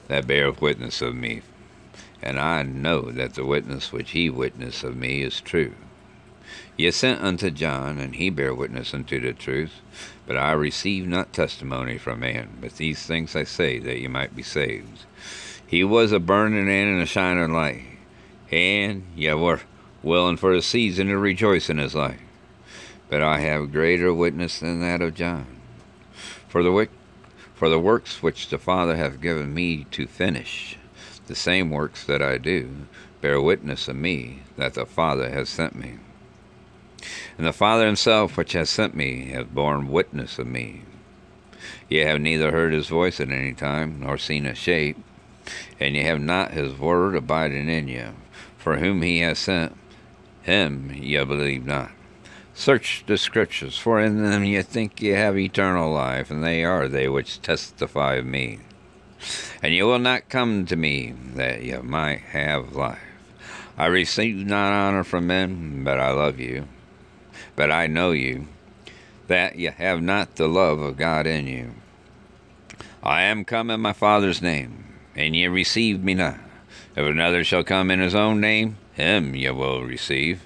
[0.07, 1.41] that beareth witness of me,
[2.21, 5.73] and I know that the witness which he witnessed of me is true.
[6.77, 9.81] Ye sent unto John, and he bare witness unto the truth.
[10.27, 14.35] But I receive not testimony from man, but these things I say, that ye might
[14.35, 15.05] be saved.
[15.65, 17.83] He was a burning and a shining light,
[18.51, 19.61] and ye were
[20.03, 22.19] willing for a season to rejoice in his light.
[23.09, 25.47] But I have greater witness than that of John.
[26.49, 26.89] For the,
[27.53, 30.77] for the works which the Father hath given me to finish,
[31.27, 32.87] the same works that I do,
[33.21, 35.99] bear witness of me that the Father has sent me.
[37.37, 40.81] And the Father himself, which has sent me, hath borne witness of me.
[41.89, 44.97] Ye have neither heard his voice at any time, nor seen his shape,
[45.79, 48.15] and ye have not his word abiding in you.
[48.57, 49.75] For whom he has sent,
[50.41, 51.91] him ye believe not.
[52.53, 56.87] Search the scriptures, for in them ye think ye have eternal life, and they are
[56.87, 58.59] they which testify of me.
[59.61, 62.99] And ye will not come to me that ye might have life.
[63.77, 66.67] I receive not honor from men, but I love you.
[67.55, 68.47] But I know you,
[69.27, 71.71] that ye have not the love of God in you.
[73.01, 76.39] I am come in my Father's name, and ye receive me not.
[76.95, 80.45] If another shall come in his own name, him ye will receive.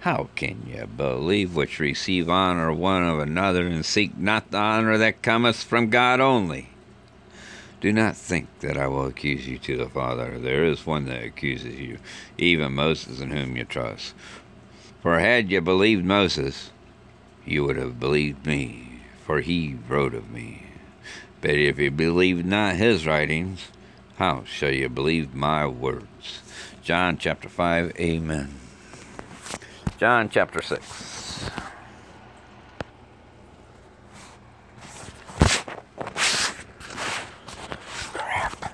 [0.00, 4.96] How can ye believe which receive honor one of another, and seek not the honor
[4.98, 6.68] that cometh from God only?
[7.80, 10.38] Do not think that I will accuse you to the Father.
[10.38, 11.98] There is one that accuses you,
[12.38, 14.14] even Moses, in whom you trust.
[15.06, 16.72] For had ye believed Moses,
[17.44, 20.64] you would have believed me, for he wrote of me.
[21.40, 23.68] But if you believe not his writings,
[24.16, 26.40] how shall you believe my words?
[26.82, 28.52] John chapter 5, Amen.
[29.96, 31.50] John chapter 6.
[38.12, 38.72] Crap.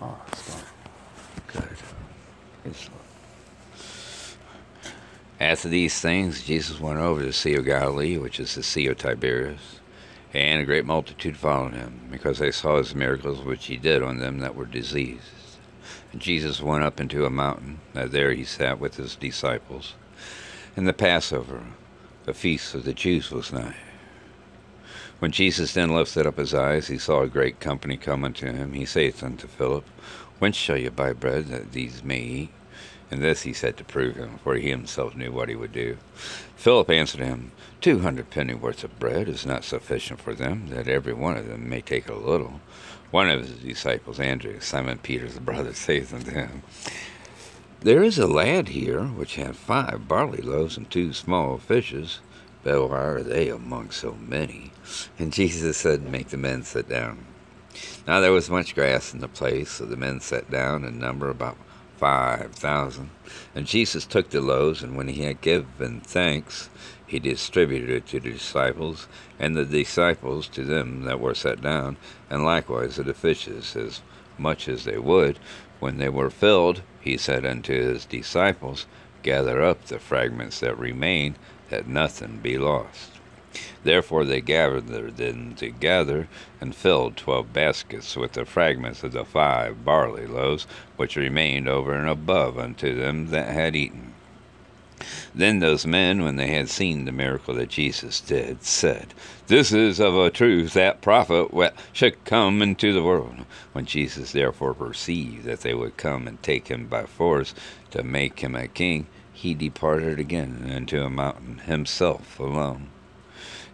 [0.00, 0.62] Oh, it's gone.
[1.48, 1.68] Good.
[2.64, 2.88] It's
[5.68, 8.96] These things, Jesus went over to the Sea of Galilee, which is the Sea of
[8.96, 9.80] Tiberias,
[10.32, 14.18] and a great multitude followed him, because they saw his miracles which he did on
[14.18, 15.58] them that were diseased.
[16.10, 19.94] And Jesus went up into a mountain, and there he sat with his disciples.
[20.74, 21.62] And the Passover,
[22.24, 23.76] the feast of the Jews, was nigh.
[25.18, 28.72] When Jesus then lifted up his eyes, he saw a great company come unto him.
[28.72, 29.84] He saith unto Philip,
[30.38, 32.50] Whence shall ye buy bread that these may eat?
[33.10, 35.96] And this he said to prove him, for he himself knew what he would do.
[36.56, 41.14] Philip answered him, Two hundred pennyworths of bread is not sufficient for them, that every
[41.14, 42.60] one of them may take a little.
[43.10, 46.62] One of his disciples, Andrew, Simon Peter's brother, saith unto him,
[47.80, 52.20] There is a lad here which hath five barley loaves and two small fishes,
[52.62, 54.72] but why are they among so many?
[55.18, 57.24] And Jesus said, Make the men sit down.
[58.06, 61.30] Now there was much grass in the place, so the men sat down in number
[61.30, 61.56] about
[61.98, 63.10] five thousand.
[63.54, 66.70] And Jesus took the loaves, and when he had given thanks,
[67.06, 69.08] he distributed it to the disciples,
[69.38, 71.96] and the disciples to them that were set down,
[72.30, 74.02] and likewise to the fishes, as
[74.36, 75.38] much as they would.
[75.80, 78.86] When they were filled, he said unto his disciples,
[79.22, 81.36] Gather up the fragments that remain,
[81.70, 83.17] that nothing be lost.
[83.82, 86.28] Therefore they gathered them together,
[86.60, 90.66] and filled twelve baskets with the fragments of the five barley loaves,
[90.96, 94.14] which remained over and above unto them that had eaten.
[95.34, 99.14] Then those men, when they had seen the miracle that Jesus did, said,
[99.46, 103.44] This is of a truth that prophet what should come into the world.
[103.72, 107.54] When Jesus therefore perceived that they would come and take him by force
[107.92, 112.88] to make him a king, he departed again into a mountain himself alone.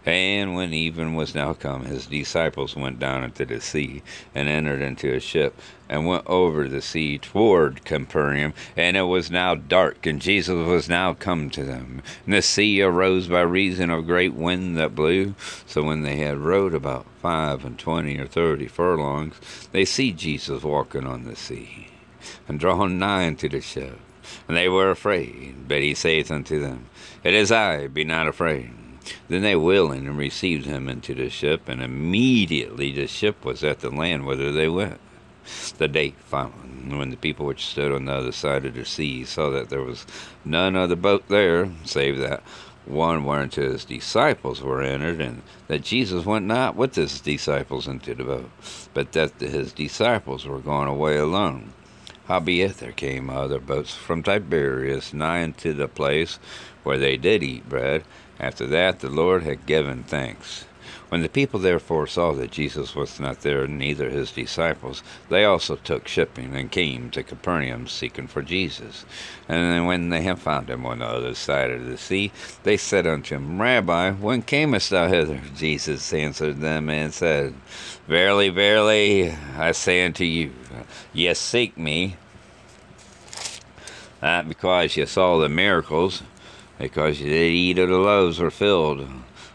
[0.05, 4.03] And when even was now come, his disciples went down into the sea,
[4.35, 5.59] and entered into a ship,
[5.89, 8.53] and went over the sea toward Capernaum.
[8.77, 12.03] And it was now dark, and Jesus was now come to them.
[12.25, 15.33] And the sea arose by reason of great wind that blew.
[15.65, 19.39] So when they had rowed about five and twenty or thirty furlongs,
[19.71, 21.87] they see Jesus walking on the sea,
[22.47, 23.99] and drawing nigh unto the ship.
[24.47, 25.67] And they were afraid.
[25.67, 26.85] But he saith unto them,
[27.23, 28.71] It is I, be not afraid.
[29.27, 33.79] Then they willing and received him into the ship, and immediately the ship was at
[33.79, 34.99] the land whither they went.
[35.77, 39.23] The day following, when the people which stood on the other side of the sea
[39.25, 40.05] saw that there was
[40.43, 42.41] none other boat there, save that
[42.85, 48.13] one whereunto his disciples were entered, and that Jesus went not with his disciples into
[48.13, 48.49] the boat,
[48.93, 51.73] but that his disciples were gone away alone.
[52.27, 56.39] Howbeit there came other boats from Tiberias nigh unto the place
[56.83, 58.03] where they did eat bread.
[58.39, 60.65] After that the Lord had given thanks.
[61.09, 65.75] When the people therefore saw that Jesus was not there, neither his disciples, they also
[65.75, 69.05] took shipping and came to Capernaum seeking for Jesus.
[69.47, 72.31] And when they had found him on the other side of the sea,
[72.63, 75.41] they said unto him, Rabbi, when camest thou hither?
[75.55, 77.53] Jesus answered them and said,
[78.07, 80.51] Verily, verily, I say unto you,
[81.13, 82.17] ye seek me,
[84.21, 86.23] not because ye saw the miracles,
[86.77, 89.07] because ye did eat of the loaves were filled.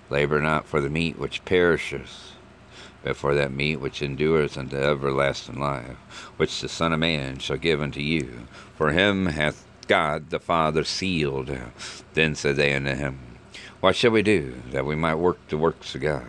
[0.09, 2.32] Labor not for the meat which perisheth,
[3.02, 5.97] but for that meat which endureth unto everlasting life,
[6.36, 8.47] which the Son of Man shall give unto you.
[8.76, 11.51] For him hath God the Father sealed.
[12.14, 13.18] Then said they unto him,
[13.80, 16.26] What shall we do, that we might work the works of God?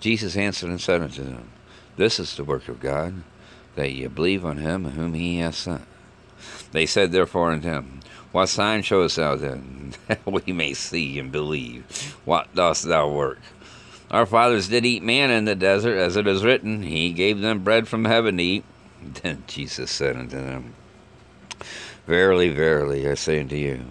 [0.00, 1.50] Jesus answered and said unto them,
[1.96, 3.22] This is the work of God,
[3.74, 5.86] that ye believe on him whom he hath sent.
[6.72, 8.00] They said therefore unto him,
[8.32, 12.16] What sign showest thou then, that we may see and believe?
[12.24, 13.40] What dost thou work?
[14.10, 17.64] Our fathers did eat manna in the desert, as it is written, He gave them
[17.64, 18.64] bread from heaven to eat.
[19.22, 20.74] Then Jesus said unto them,
[22.06, 23.84] Verily, verily, I say unto you,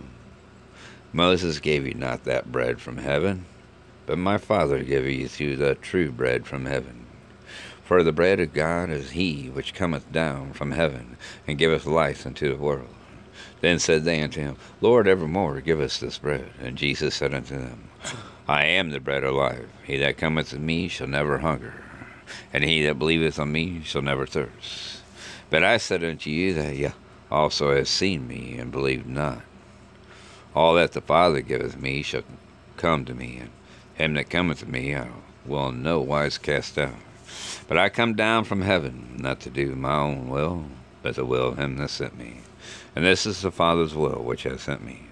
[1.12, 3.46] Moses gave you not that bread from heaven,
[4.06, 7.06] but my Father giveth you the true bread from heaven.
[7.84, 11.18] For the bread of God is he which cometh down from heaven,
[11.48, 12.94] and giveth life unto the world.
[13.62, 16.50] Then said they unto him, Lord, evermore give us this bread.
[16.62, 17.90] And Jesus said unto them,
[18.48, 19.66] I am the bread of life.
[19.84, 21.74] He that cometh to me shall never hunger,
[22.54, 25.02] and he that believeth on me shall never thirst.
[25.50, 26.90] But I said unto you that ye
[27.30, 29.42] also have seen me, and believed not.
[30.56, 32.24] All that the Father giveth me shall
[32.78, 33.50] come to me, and
[33.94, 35.10] him that cometh to me I
[35.46, 36.96] will in no wise cast out.
[37.68, 40.66] But I come down from heaven, not to do my own will,
[41.04, 42.38] but the will of him that sent me.
[43.00, 45.04] And this is the Father's will which hath sent me,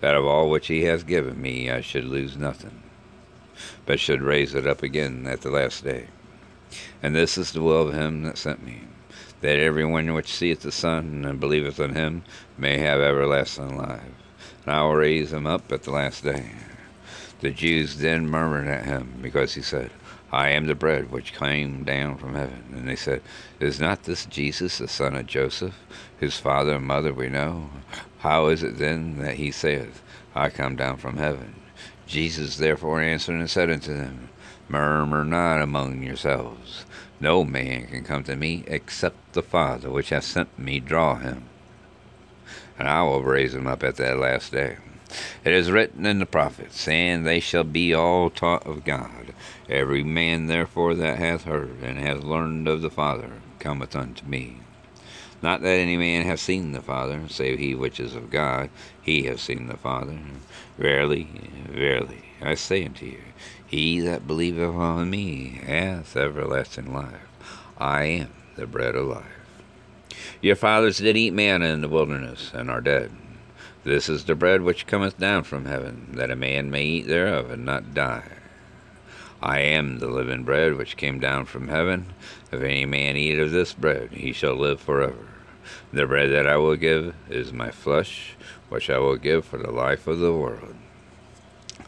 [0.00, 2.82] that of all which he hath given me I should lose nothing,
[3.84, 6.06] but should raise it up again at the last day.
[7.02, 8.84] And this is the will of him that sent me,
[9.42, 12.24] that every one which seeth the Son and believeth on him
[12.56, 14.00] may have everlasting life.
[14.64, 16.52] And I will raise him up at the last day.
[17.40, 19.90] The Jews then murmured at him, because he said,
[20.32, 22.64] I am the bread which came down from heaven.
[22.74, 23.22] And they said,
[23.60, 25.78] Is not this Jesus the son of Joseph,
[26.18, 27.70] whose father and mother we know?
[28.18, 30.02] How is it then that he saith,
[30.34, 31.54] I come down from heaven?
[32.06, 34.28] Jesus therefore answered and said unto them,
[34.68, 36.84] Murmur not among yourselves.
[37.20, 41.44] No man can come to me except the Father which hath sent me draw him.
[42.78, 44.76] And I will raise him up at that last day.
[45.44, 49.32] It is written in the prophets, and they shall be all taught of God.
[49.68, 53.30] Every man therefore that hath heard and hath learned of the Father
[53.60, 54.58] cometh unto me.
[55.42, 58.70] Not that any man have seen the Father, save he which is of God,
[59.02, 60.18] he hath seen the Father.
[60.78, 61.28] Verily,
[61.68, 63.20] verily, I say unto you,
[63.66, 67.20] he that believeth on me hath everlasting life.
[67.78, 69.24] I am the bread of life.
[70.40, 73.10] Your fathers did eat manna in the wilderness, and are dead.
[73.84, 77.50] This is the bread which cometh down from heaven, that a man may eat thereof
[77.50, 78.32] and not die.
[79.42, 82.14] I am the living bread which came down from heaven.
[82.52, 85.26] If any man eat of this bread, he shall live forever.
[85.92, 88.36] The bread that I will give is my flesh,
[88.68, 90.76] which I will give for the life of the world.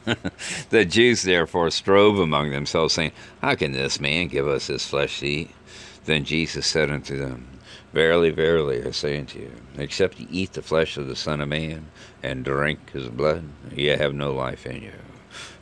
[0.70, 5.20] the Jews therefore strove among themselves, saying, How can this man give us his flesh
[5.20, 5.50] to eat?
[6.04, 7.46] Then Jesus said unto them,
[7.92, 11.48] Verily, verily, I say unto you, except ye eat the flesh of the Son of
[11.48, 11.86] Man,
[12.22, 13.44] and drink his blood,
[13.74, 14.92] ye have no life in you.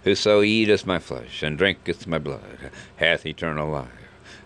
[0.05, 4.06] Whoso eateth my flesh, and drinketh my blood, hath eternal life,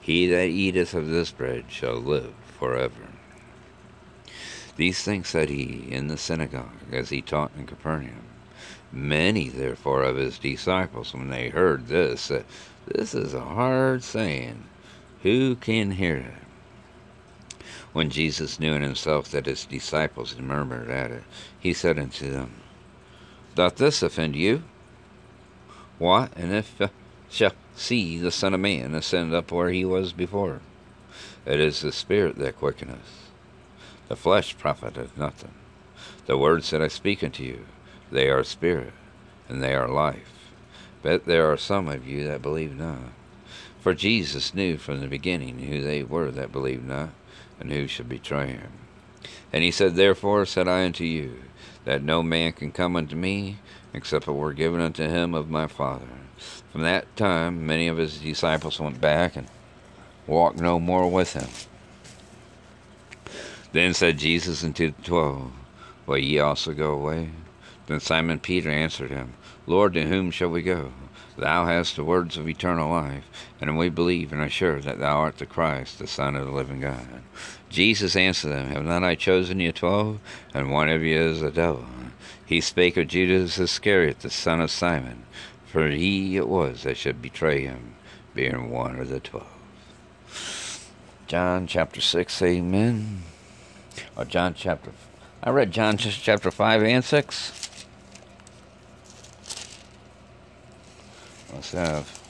[0.00, 3.08] He that eateth of this bread shall live forever.
[4.76, 8.24] These things said he in the synagogue, as he taught in Capernaum.
[8.92, 12.44] Many, therefore, of his disciples, when they heard this, said,
[12.86, 14.64] This is a hard saying.
[15.22, 17.62] Who can hear it?
[17.92, 21.24] When Jesus knew in himself that his disciples murmured at it,
[21.58, 22.52] he said unto them,
[23.54, 24.62] Doth this offend you?
[25.98, 26.88] What, and if uh,
[27.28, 30.60] shall see the Son of Man ascend up where he was before?
[31.46, 33.30] It is the Spirit that quickeneth.
[34.08, 35.54] The flesh profiteth nothing.
[36.26, 37.64] The words that I speak unto you,
[38.12, 38.92] they are spirit,
[39.48, 40.50] and they are life.
[41.02, 43.12] But there are some of you that believe not.
[43.80, 47.10] For Jesus knew from the beginning who they were that believed not,
[47.58, 48.72] and who should betray him.
[49.52, 51.36] And he said, Therefore said I unto you,
[51.86, 53.58] that no man can come unto me,
[53.94, 56.06] except it were given unto him of my Father.
[56.72, 59.48] From that time many of his disciples went back and
[60.26, 61.48] walked no more with him.
[63.72, 65.52] Then said Jesus unto the twelve,
[66.06, 67.30] Will ye also go away?
[67.86, 69.34] Then Simon Peter answered him,
[69.66, 70.92] Lord, to whom shall we go?
[71.36, 73.24] Thou hast the words of eternal life,
[73.60, 76.52] and we believe and are sure that thou art the Christ, the Son of the
[76.52, 77.06] living God.
[77.68, 80.18] Jesus answered them, Have not I chosen you twelve?
[80.52, 81.86] And one of you is a devil.
[82.44, 85.24] He spake of Judas Iscariot, the son of Simon,
[85.70, 87.94] for he it was that should betray him,
[88.34, 89.46] being one of the twelve.
[91.28, 93.22] John chapter 6, amen.
[94.16, 94.90] Or John chapter.
[95.44, 97.86] I read John chapter 5 and 6.
[101.54, 102.20] Let's have.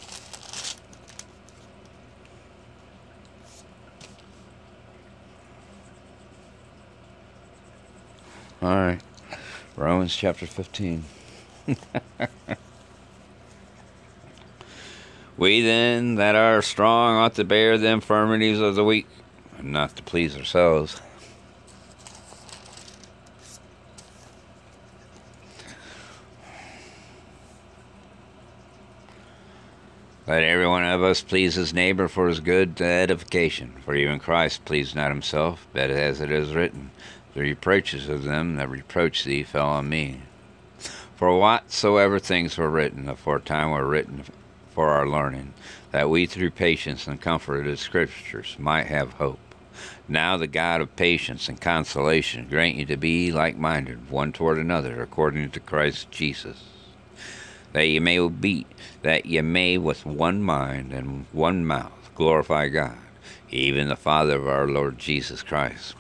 [8.61, 9.01] All right.
[9.77, 11.05] Romans chapter 15.
[15.41, 19.07] we then that are strong ought to bear the infirmities of the weak,
[19.57, 21.01] and not to please ourselves.
[30.27, 33.73] Let every one of us please his neighbor for his good edification.
[33.83, 36.91] For even Christ pleased not himself, but as it is written,
[37.33, 40.21] The reproaches of them that reproach thee fell on me.
[41.17, 44.25] For whatsoever things were written aforetime were written
[44.71, 45.55] for our learning,
[45.93, 49.39] that we through patience and comfort of the Scriptures might have hope.
[50.09, 54.59] Now the God of patience and consolation grant you to be like minded one toward
[54.59, 56.65] another according to Christ Jesus
[57.73, 58.67] that ye may be
[59.03, 62.99] that ye may with one mind and one mouth glorify God,
[63.51, 65.95] even the Father of our Lord Jesus Christ.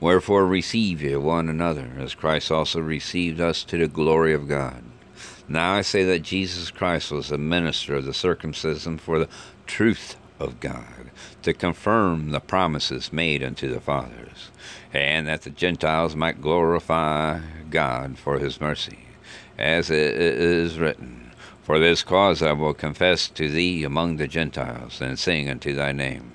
[0.00, 4.82] Wherefore receive ye one another, as Christ also received us to the glory of God.
[5.48, 9.28] Now I say that Jesus Christ was a minister of the circumcision for the
[9.66, 11.10] truth of God,
[11.42, 14.50] to confirm the promises made unto the fathers,
[14.92, 17.40] and that the Gentiles might glorify
[17.70, 19.06] God for his mercy
[19.58, 21.30] as it is written,
[21.62, 25.92] For this cause I will confess to thee among the Gentiles, and sing unto thy
[25.92, 26.32] name.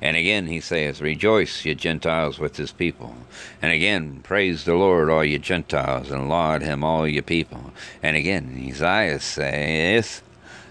[0.00, 3.14] And again he saith, Rejoice, ye Gentiles, with his people.
[3.60, 7.72] And again, Praise the Lord, all ye Gentiles, and laud him, all ye people.
[8.02, 10.22] And again, Isaiah saith,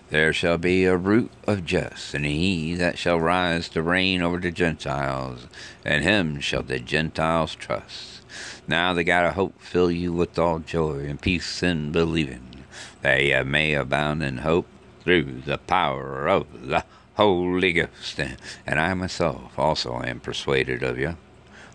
[0.09, 4.37] There shall be a root of Jesse, and he that shall rise to reign over
[4.37, 5.47] the Gentiles,
[5.85, 8.21] and him shall the Gentiles trust.
[8.67, 12.63] Now the God of hope fill you with all joy and peace in believing,
[13.01, 14.67] that ye may abound in hope
[15.03, 16.83] through the power of the
[17.19, 18.17] Holy Ghost.
[18.65, 21.17] And I myself also am persuaded of you,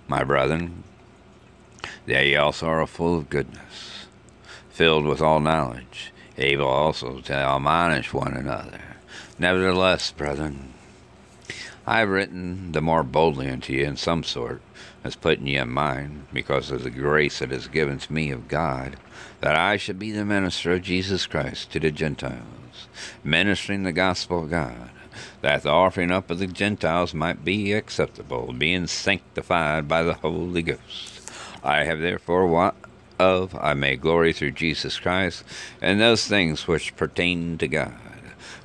[0.08, 0.84] my brethren,
[2.06, 4.06] that ye also are full of goodness,
[4.70, 8.80] filled with all knowledge, able also to admonish one another.
[9.38, 10.72] Nevertheless, brethren,
[11.86, 14.62] I have written the more boldly unto you in some sort,
[15.04, 18.48] as putting you in mind, because of the grace that is given to me of
[18.48, 18.96] God,
[19.42, 22.88] that I should be the minister of Jesus Christ to the Gentiles,
[23.22, 24.88] ministering the gospel of God,
[25.40, 30.62] that the offering up of the Gentiles might be acceptable, being sanctified by the Holy
[30.62, 31.30] Ghost.
[31.62, 32.74] I have therefore what
[33.18, 35.44] of I may glory through Jesus Christ,
[35.80, 37.94] and those things which pertain to God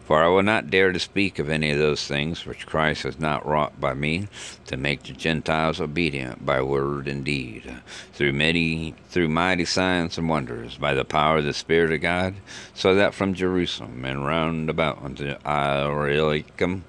[0.09, 3.19] for I will not dare to speak of any of those things which Christ has
[3.19, 4.27] not wrought by me,
[4.65, 7.71] to make the Gentiles obedient by word and deed,
[8.13, 12.33] through many, through mighty signs and wonders, by the power of the Spirit of God,
[12.73, 16.85] so that from Jerusalem and round about unto Illyricum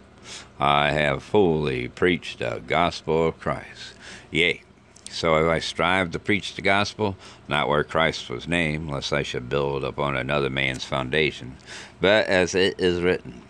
[0.59, 3.93] I have fully preached the gospel of Christ.
[4.31, 4.63] Yea,
[5.11, 7.17] so I strive to preach the gospel,
[7.49, 11.57] not where Christ was named, lest I should build upon another man's foundation,
[12.01, 13.43] but as it is written,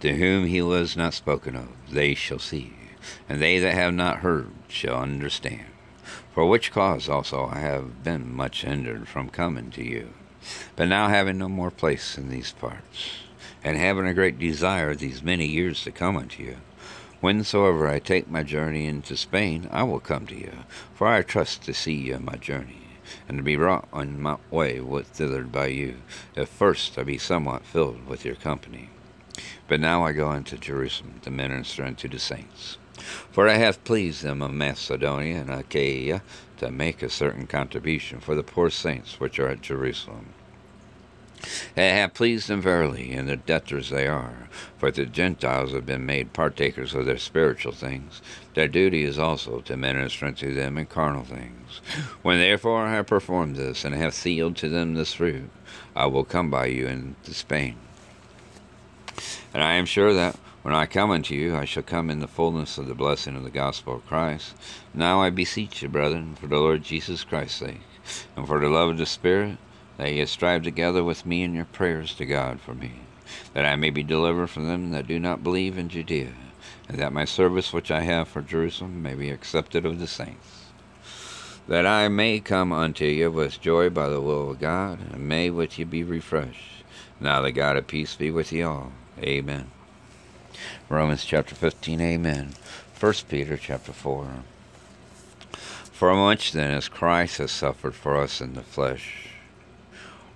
[0.00, 2.74] To whom he was not spoken of, they shall see,
[3.28, 5.64] and they that have not heard shall understand.
[6.34, 10.10] For which cause also I have been much hindered from coming to you.
[10.76, 13.22] But now having no more place in these parts,
[13.62, 16.56] and having a great desire these many years to come unto you,
[17.24, 20.58] Whensoever I take my journey into Spain, I will come to you,
[20.92, 22.82] for I trust to see you in my journey,
[23.26, 26.02] and to be brought on my way with thither by you,
[26.36, 28.90] if first I be somewhat filled with your company.
[29.68, 32.76] But now I go into Jerusalem to minister unto the saints.
[33.30, 36.22] For I have pleased them of Macedonia and Achaia
[36.58, 40.33] to make a certain contribution for the poor saints which are at Jerusalem
[41.76, 44.48] it hath pleased them verily, and the debtors they are.
[44.78, 48.22] For the Gentiles have been made partakers of their spiritual things.
[48.54, 51.80] Their duty is also to minister unto them in carnal things.
[52.22, 55.50] When therefore I have performed this, and have sealed to them this fruit,
[55.94, 57.76] I will come by you into Spain.
[59.52, 62.26] And I am sure that when I come unto you, I shall come in the
[62.26, 64.54] fullness of the blessing of the gospel of Christ.
[64.94, 67.82] Now I beseech you, brethren, for the Lord Jesus Christ's sake,
[68.34, 69.58] and for the love of the Spirit,
[69.96, 72.92] that ye strive together with me in your prayers to God for me,
[73.52, 76.32] that I may be delivered from them that do not believe in Judea,
[76.88, 80.66] and that my service which I have for Jerusalem may be accepted of the saints.
[81.66, 85.48] That I may come unto you with joy by the will of God, and may
[85.50, 86.84] with you be refreshed.
[87.20, 88.92] Now the God of peace be with you all.
[89.20, 89.70] Amen.
[90.88, 92.54] Romans chapter 15, Amen.
[92.98, 94.28] 1 Peter chapter 4.
[95.50, 99.23] For much then as Christ has suffered for us in the flesh,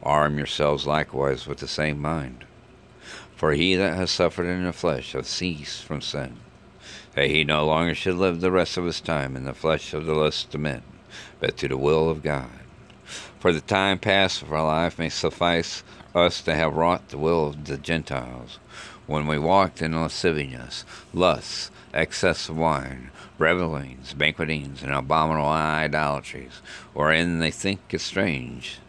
[0.02, 2.44] arm yourselves likewise with the same mind.
[3.36, 6.36] For he that has suffered in the flesh hath ceased from sin,
[7.14, 10.06] that he no longer should live the rest of his time in the flesh of
[10.06, 10.82] the lust of men,
[11.40, 12.50] but to the will of God.
[13.38, 15.82] For the time past of our life may suffice
[16.14, 18.58] us to have wrought the will of the Gentiles,
[19.06, 26.60] when we walked in lasciviousness, lusts, excess of wine, revellings, banquetings, and abominable idolatries,
[26.92, 28.80] wherein they think it strange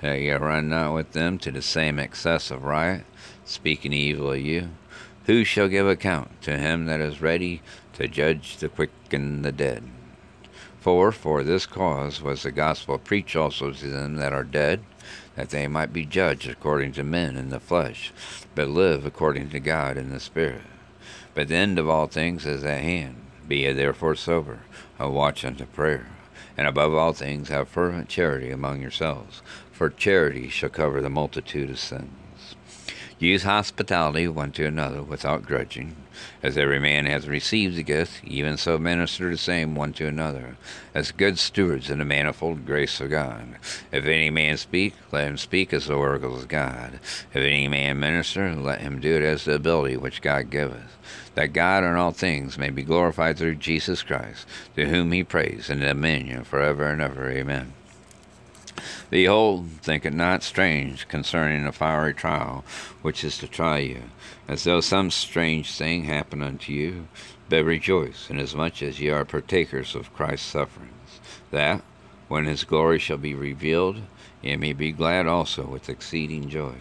[0.00, 3.04] that ye run not with them to the same excess of riot,
[3.44, 4.68] speaking evil of you.
[5.26, 7.60] Who shall give account to him that is ready
[7.94, 9.84] to judge the quick and the dead?
[10.80, 14.80] For for this cause was the gospel preached also to them that are dead,
[15.34, 18.12] that they might be judged according to men in the flesh,
[18.54, 20.62] but live according to God in the Spirit.
[21.34, 23.16] But the end of all things is at hand.
[23.46, 24.60] Be ye therefore sober,
[24.98, 26.06] and watch unto prayer.
[26.56, 31.70] And above all things have fervent charity among yourselves, for charity shall cover the multitude
[31.70, 32.10] of sins.
[33.18, 35.96] Use hospitality one to another without grudging.
[36.42, 40.56] As every man hath received a gift, even so minister the same one to another,
[40.94, 43.56] as good stewards in the manifold grace of God.
[43.90, 47.00] If any man speak, let him speak as the oracles of God.
[47.32, 50.96] If any man minister, let him do it as the ability which God giveth,
[51.34, 54.46] that God in all things may be glorified through Jesus Christ,
[54.76, 57.30] to whom he prays praise and dominion for ever and ever.
[57.30, 57.72] Amen.
[59.10, 62.64] Behold, think it not strange concerning the fiery trial
[63.02, 64.02] which is to try you,
[64.46, 67.08] as though some strange thing happened unto you.
[67.48, 71.82] But rejoice, inasmuch as ye are partakers of Christ's sufferings, that,
[72.28, 74.02] when his glory shall be revealed,
[74.42, 76.74] ye may be glad also with exceeding joy.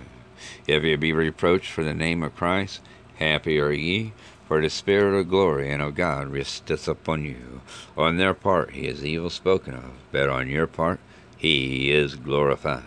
[0.67, 2.81] If ye be reproached for the name of Christ,
[3.15, 4.13] happy are ye,
[4.47, 7.61] for the Spirit of glory and of God resteth upon you.
[7.97, 10.99] On their part he is evil spoken of, but on your part
[11.37, 12.83] he is glorified.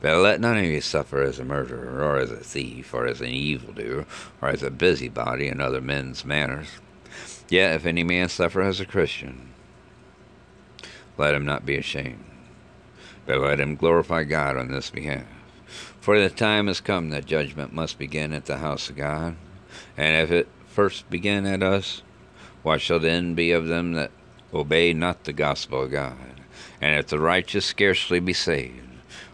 [0.00, 3.20] But let none of you suffer as a murderer, or as a thief, or as
[3.20, 4.06] an evildoer,
[4.40, 6.68] or as a busybody in other men's matters.
[7.48, 9.50] Yet if any man suffer as a Christian,
[11.18, 12.24] let him not be ashamed,
[13.26, 15.26] but let him glorify God on this behalf.
[16.00, 19.36] For the time has come that judgment must begin at the house of God.
[19.96, 22.02] And if it first begin at us,
[22.62, 24.10] what shall then be of them that
[24.52, 26.41] obey not the gospel of God?
[26.82, 28.80] And if the righteous scarcely be saved,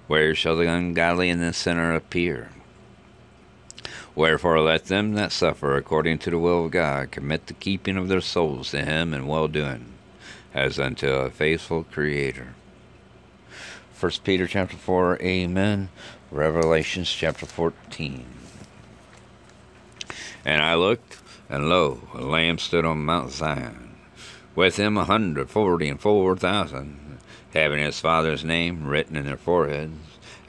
[0.06, 2.50] where shall the ungodly and the sinner appear?
[4.14, 8.08] Wherefore let them that suffer according to the will of God commit the keeping of
[8.08, 9.86] their souls to him in well doing,
[10.52, 12.54] as unto a faithful Creator.
[13.98, 15.88] 1 Peter chapter 4, Amen.
[16.30, 18.26] Revelations chapter 14.
[20.44, 21.18] And I looked,
[21.48, 23.94] and lo, a lamb stood on Mount Zion,
[24.54, 27.07] with him a hundred forty and four thousand,
[27.58, 29.92] having his father's name written in their foreheads.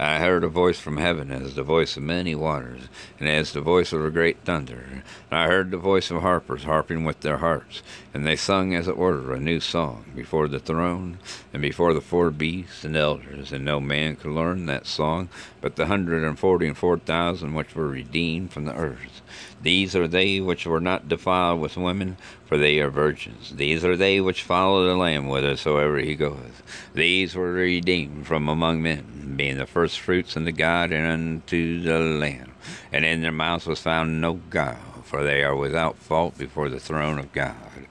[0.02, 2.84] I heard a voice from heaven as the voice of many waters,
[3.20, 5.04] and as the voice of a great thunder.
[5.30, 7.84] And I heard the voice of harpers harping with their harps,
[8.14, 11.18] and they sung as it were a new song before the throne,
[11.52, 13.52] and before the four beasts and elders.
[13.52, 15.28] And no man could learn that song
[15.60, 19.22] but the hundred and forty and four thousand which were redeemed from the earth.
[19.62, 23.56] These are they which were not defiled with women, for they are virgins.
[23.56, 26.64] These are they which follow the Lamb whithersoever he goeth.
[26.94, 32.00] These were redeemed from among men, being the first fruits unto God and unto the
[32.00, 32.54] Lamb.
[32.92, 36.80] And in their mouths was found no guile, for they are without fault before the
[36.80, 37.69] throne of God.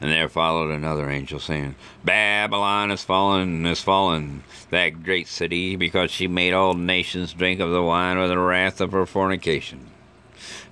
[0.00, 1.74] And there followed another angel, saying,
[2.04, 7.70] Babylon is fallen, is fallen, that great city, because she made all nations drink of
[7.70, 9.90] the wine of the wrath of her fornication.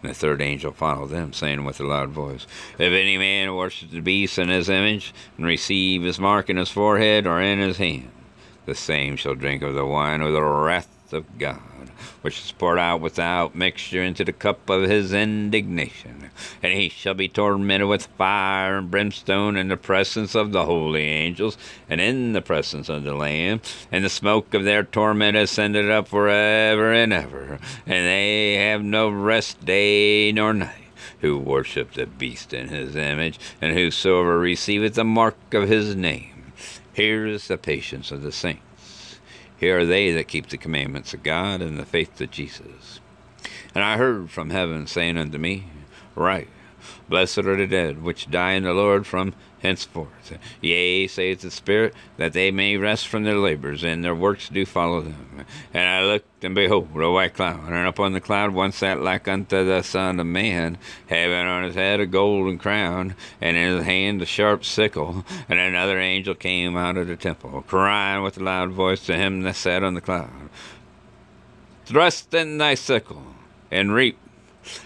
[0.03, 2.47] And the third angel followed them, saying with a loud voice,
[2.79, 6.71] If any man worship the beast in his image, and receive his mark in his
[6.71, 8.11] forehead or in his hand,
[8.67, 11.78] the same shall drink of the wine of the wrath of God,
[12.23, 16.31] which is poured out without mixture into the cup of his indignation.
[16.63, 21.05] And he shall be tormented with fire and brimstone in the presence of the holy
[21.05, 21.57] angels,
[21.89, 23.61] and in the presence of the Lamb.
[23.91, 29.09] And the smoke of their torment ascended up forever and ever, and they have no
[29.09, 30.85] rest day nor night
[31.21, 36.53] who worship the beast in his image, and whosoever receiveth the mark of his name.
[36.93, 38.68] Here is the patience of the saints.
[39.59, 43.01] Here are they that keep the commandments of God and the faith of Jesus.
[43.75, 45.67] And I heard from heaven saying unto me,
[46.15, 46.49] Right,
[47.09, 50.39] blessed are the dead which die in the Lord from henceforth.
[50.61, 54.65] Yea, saith the Spirit, that they may rest from their labors, and their works do
[54.65, 55.45] follow them.
[55.75, 59.27] And I looked, and behold, a white cloud, and upon the cloud one sat like
[59.27, 60.79] unto the Son of Man,
[61.09, 65.25] having on his head a golden crown, and in his hand a sharp sickle.
[65.49, 69.43] And another angel came out of the temple, crying with a loud voice to him
[69.43, 70.31] that sat on the cloud,
[71.87, 73.23] Thrust in thy sickle,
[73.71, 74.19] and reap,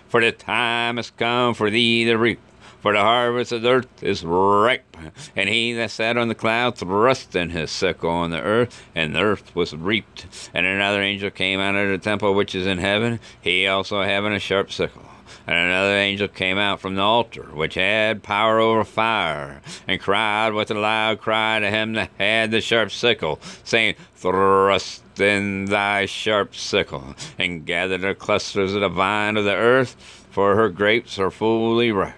[0.09, 2.39] for the time is come for thee to reap
[2.83, 4.97] for the harvest of the earth is ripe.
[5.37, 9.15] And he that sat on the cloud thrust in his sickle on the earth, and
[9.15, 10.27] the earth was reaped.
[10.53, 14.33] And another angel came out of the temple which is in heaven, he also having
[14.33, 15.05] a sharp sickle.
[15.47, 20.53] And another angel came out from the altar, which had power over fire, and cried
[20.53, 26.07] with a loud cry to him that had the sharp sickle, saying, Thrust in thy
[26.07, 29.95] sharp sickle, and gather the clusters of the vine of the earth,
[30.31, 32.15] for her grapes are fully ripe.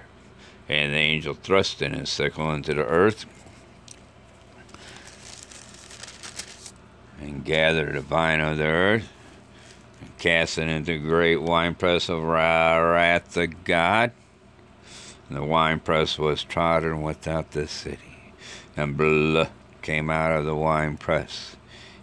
[0.69, 3.27] And the angel thrust in his sickle into the earth
[7.21, 9.09] and gathered the vine of the earth
[10.01, 14.13] and cast it into the great winepress of wrath of God.
[15.29, 18.33] And the winepress was trodden without the city,
[18.77, 19.51] and blood
[19.83, 21.57] came out of the winepress,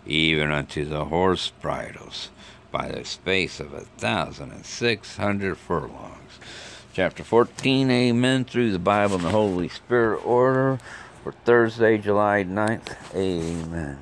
[0.05, 2.29] even unto the horse bridles,
[2.71, 6.20] by the space of a thousand and six hundred furlongs
[6.93, 7.89] chapter 14.
[7.89, 8.45] Amen.
[8.45, 10.79] Through the Bible and the Holy Spirit order
[11.23, 12.95] for Thursday, July 9th.
[13.15, 13.99] Amen.